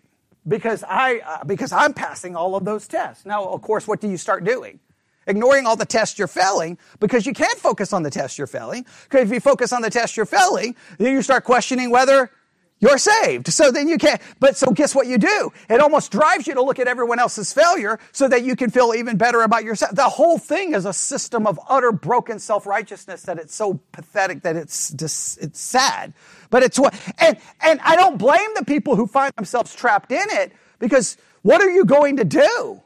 [0.48, 3.26] Because I uh, because I'm passing all of those tests.
[3.26, 4.78] Now, of course, what do you start doing?
[5.26, 8.86] Ignoring all the tests you're failing because you can't focus on the tests you're failing.
[9.04, 12.30] Because if you focus on the tests you're failing, then you start questioning whether
[12.78, 13.48] you're saved.
[13.48, 15.52] So then you can't, but so guess what you do?
[15.70, 18.92] It almost drives you to look at everyone else's failure so that you can feel
[18.94, 19.94] even better about yourself.
[19.94, 24.56] The whole thing is a system of utter broken self-righteousness that it's so pathetic that
[24.56, 26.12] it's just, it's sad.
[26.50, 30.26] But it's what, and, and I don't blame the people who find themselves trapped in
[30.30, 32.82] it because what are you going to do?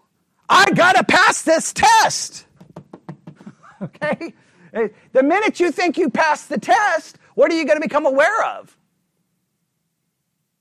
[0.48, 2.46] I gotta pass this test.
[3.82, 4.34] okay?
[4.72, 8.44] Eh, the minute you think you pass the test, what are you to become aware
[8.44, 8.76] of?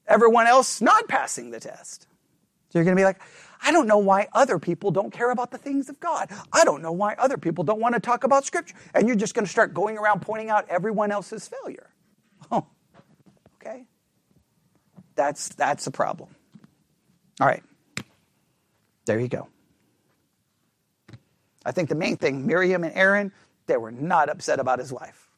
[0.10, 2.08] Everyone else not passing the test.
[2.70, 3.22] So you're going to be like,
[3.62, 6.30] I don't know why other people don't care about the things of God.
[6.52, 8.76] I don't know why other people don't want to talk about Scripture.
[8.94, 11.90] And you're just going to start going around pointing out everyone else's failure.
[12.52, 12.66] Oh,
[13.62, 13.86] okay.
[15.16, 16.30] That's, that's a problem.
[17.40, 17.62] All right.
[19.06, 19.50] There you go.
[21.66, 23.32] I think the main thing, Miriam and Aaron,
[23.68, 25.29] they were not upset about his wife.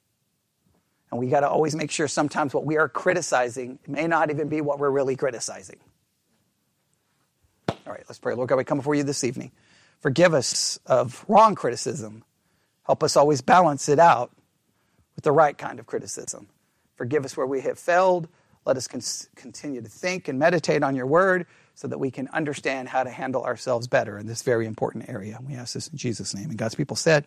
[1.12, 4.48] And we got to always make sure sometimes what we are criticizing may not even
[4.48, 5.80] be what we're really criticizing.
[7.68, 8.34] All right, let's pray.
[8.34, 9.52] Lord God, we come before you this evening.
[10.00, 12.24] Forgive us of wrong criticism.
[12.86, 14.32] Help us always balance it out
[15.16, 16.48] with the right kind of criticism.
[16.96, 18.28] Forgive us where we have failed.
[18.66, 19.02] Let us con-
[19.36, 21.46] continue to think and meditate on your word
[21.76, 25.40] so that we can understand how to handle ourselves better in this very important area.
[25.46, 26.50] We ask this in Jesus' name.
[26.50, 27.26] And God's people said,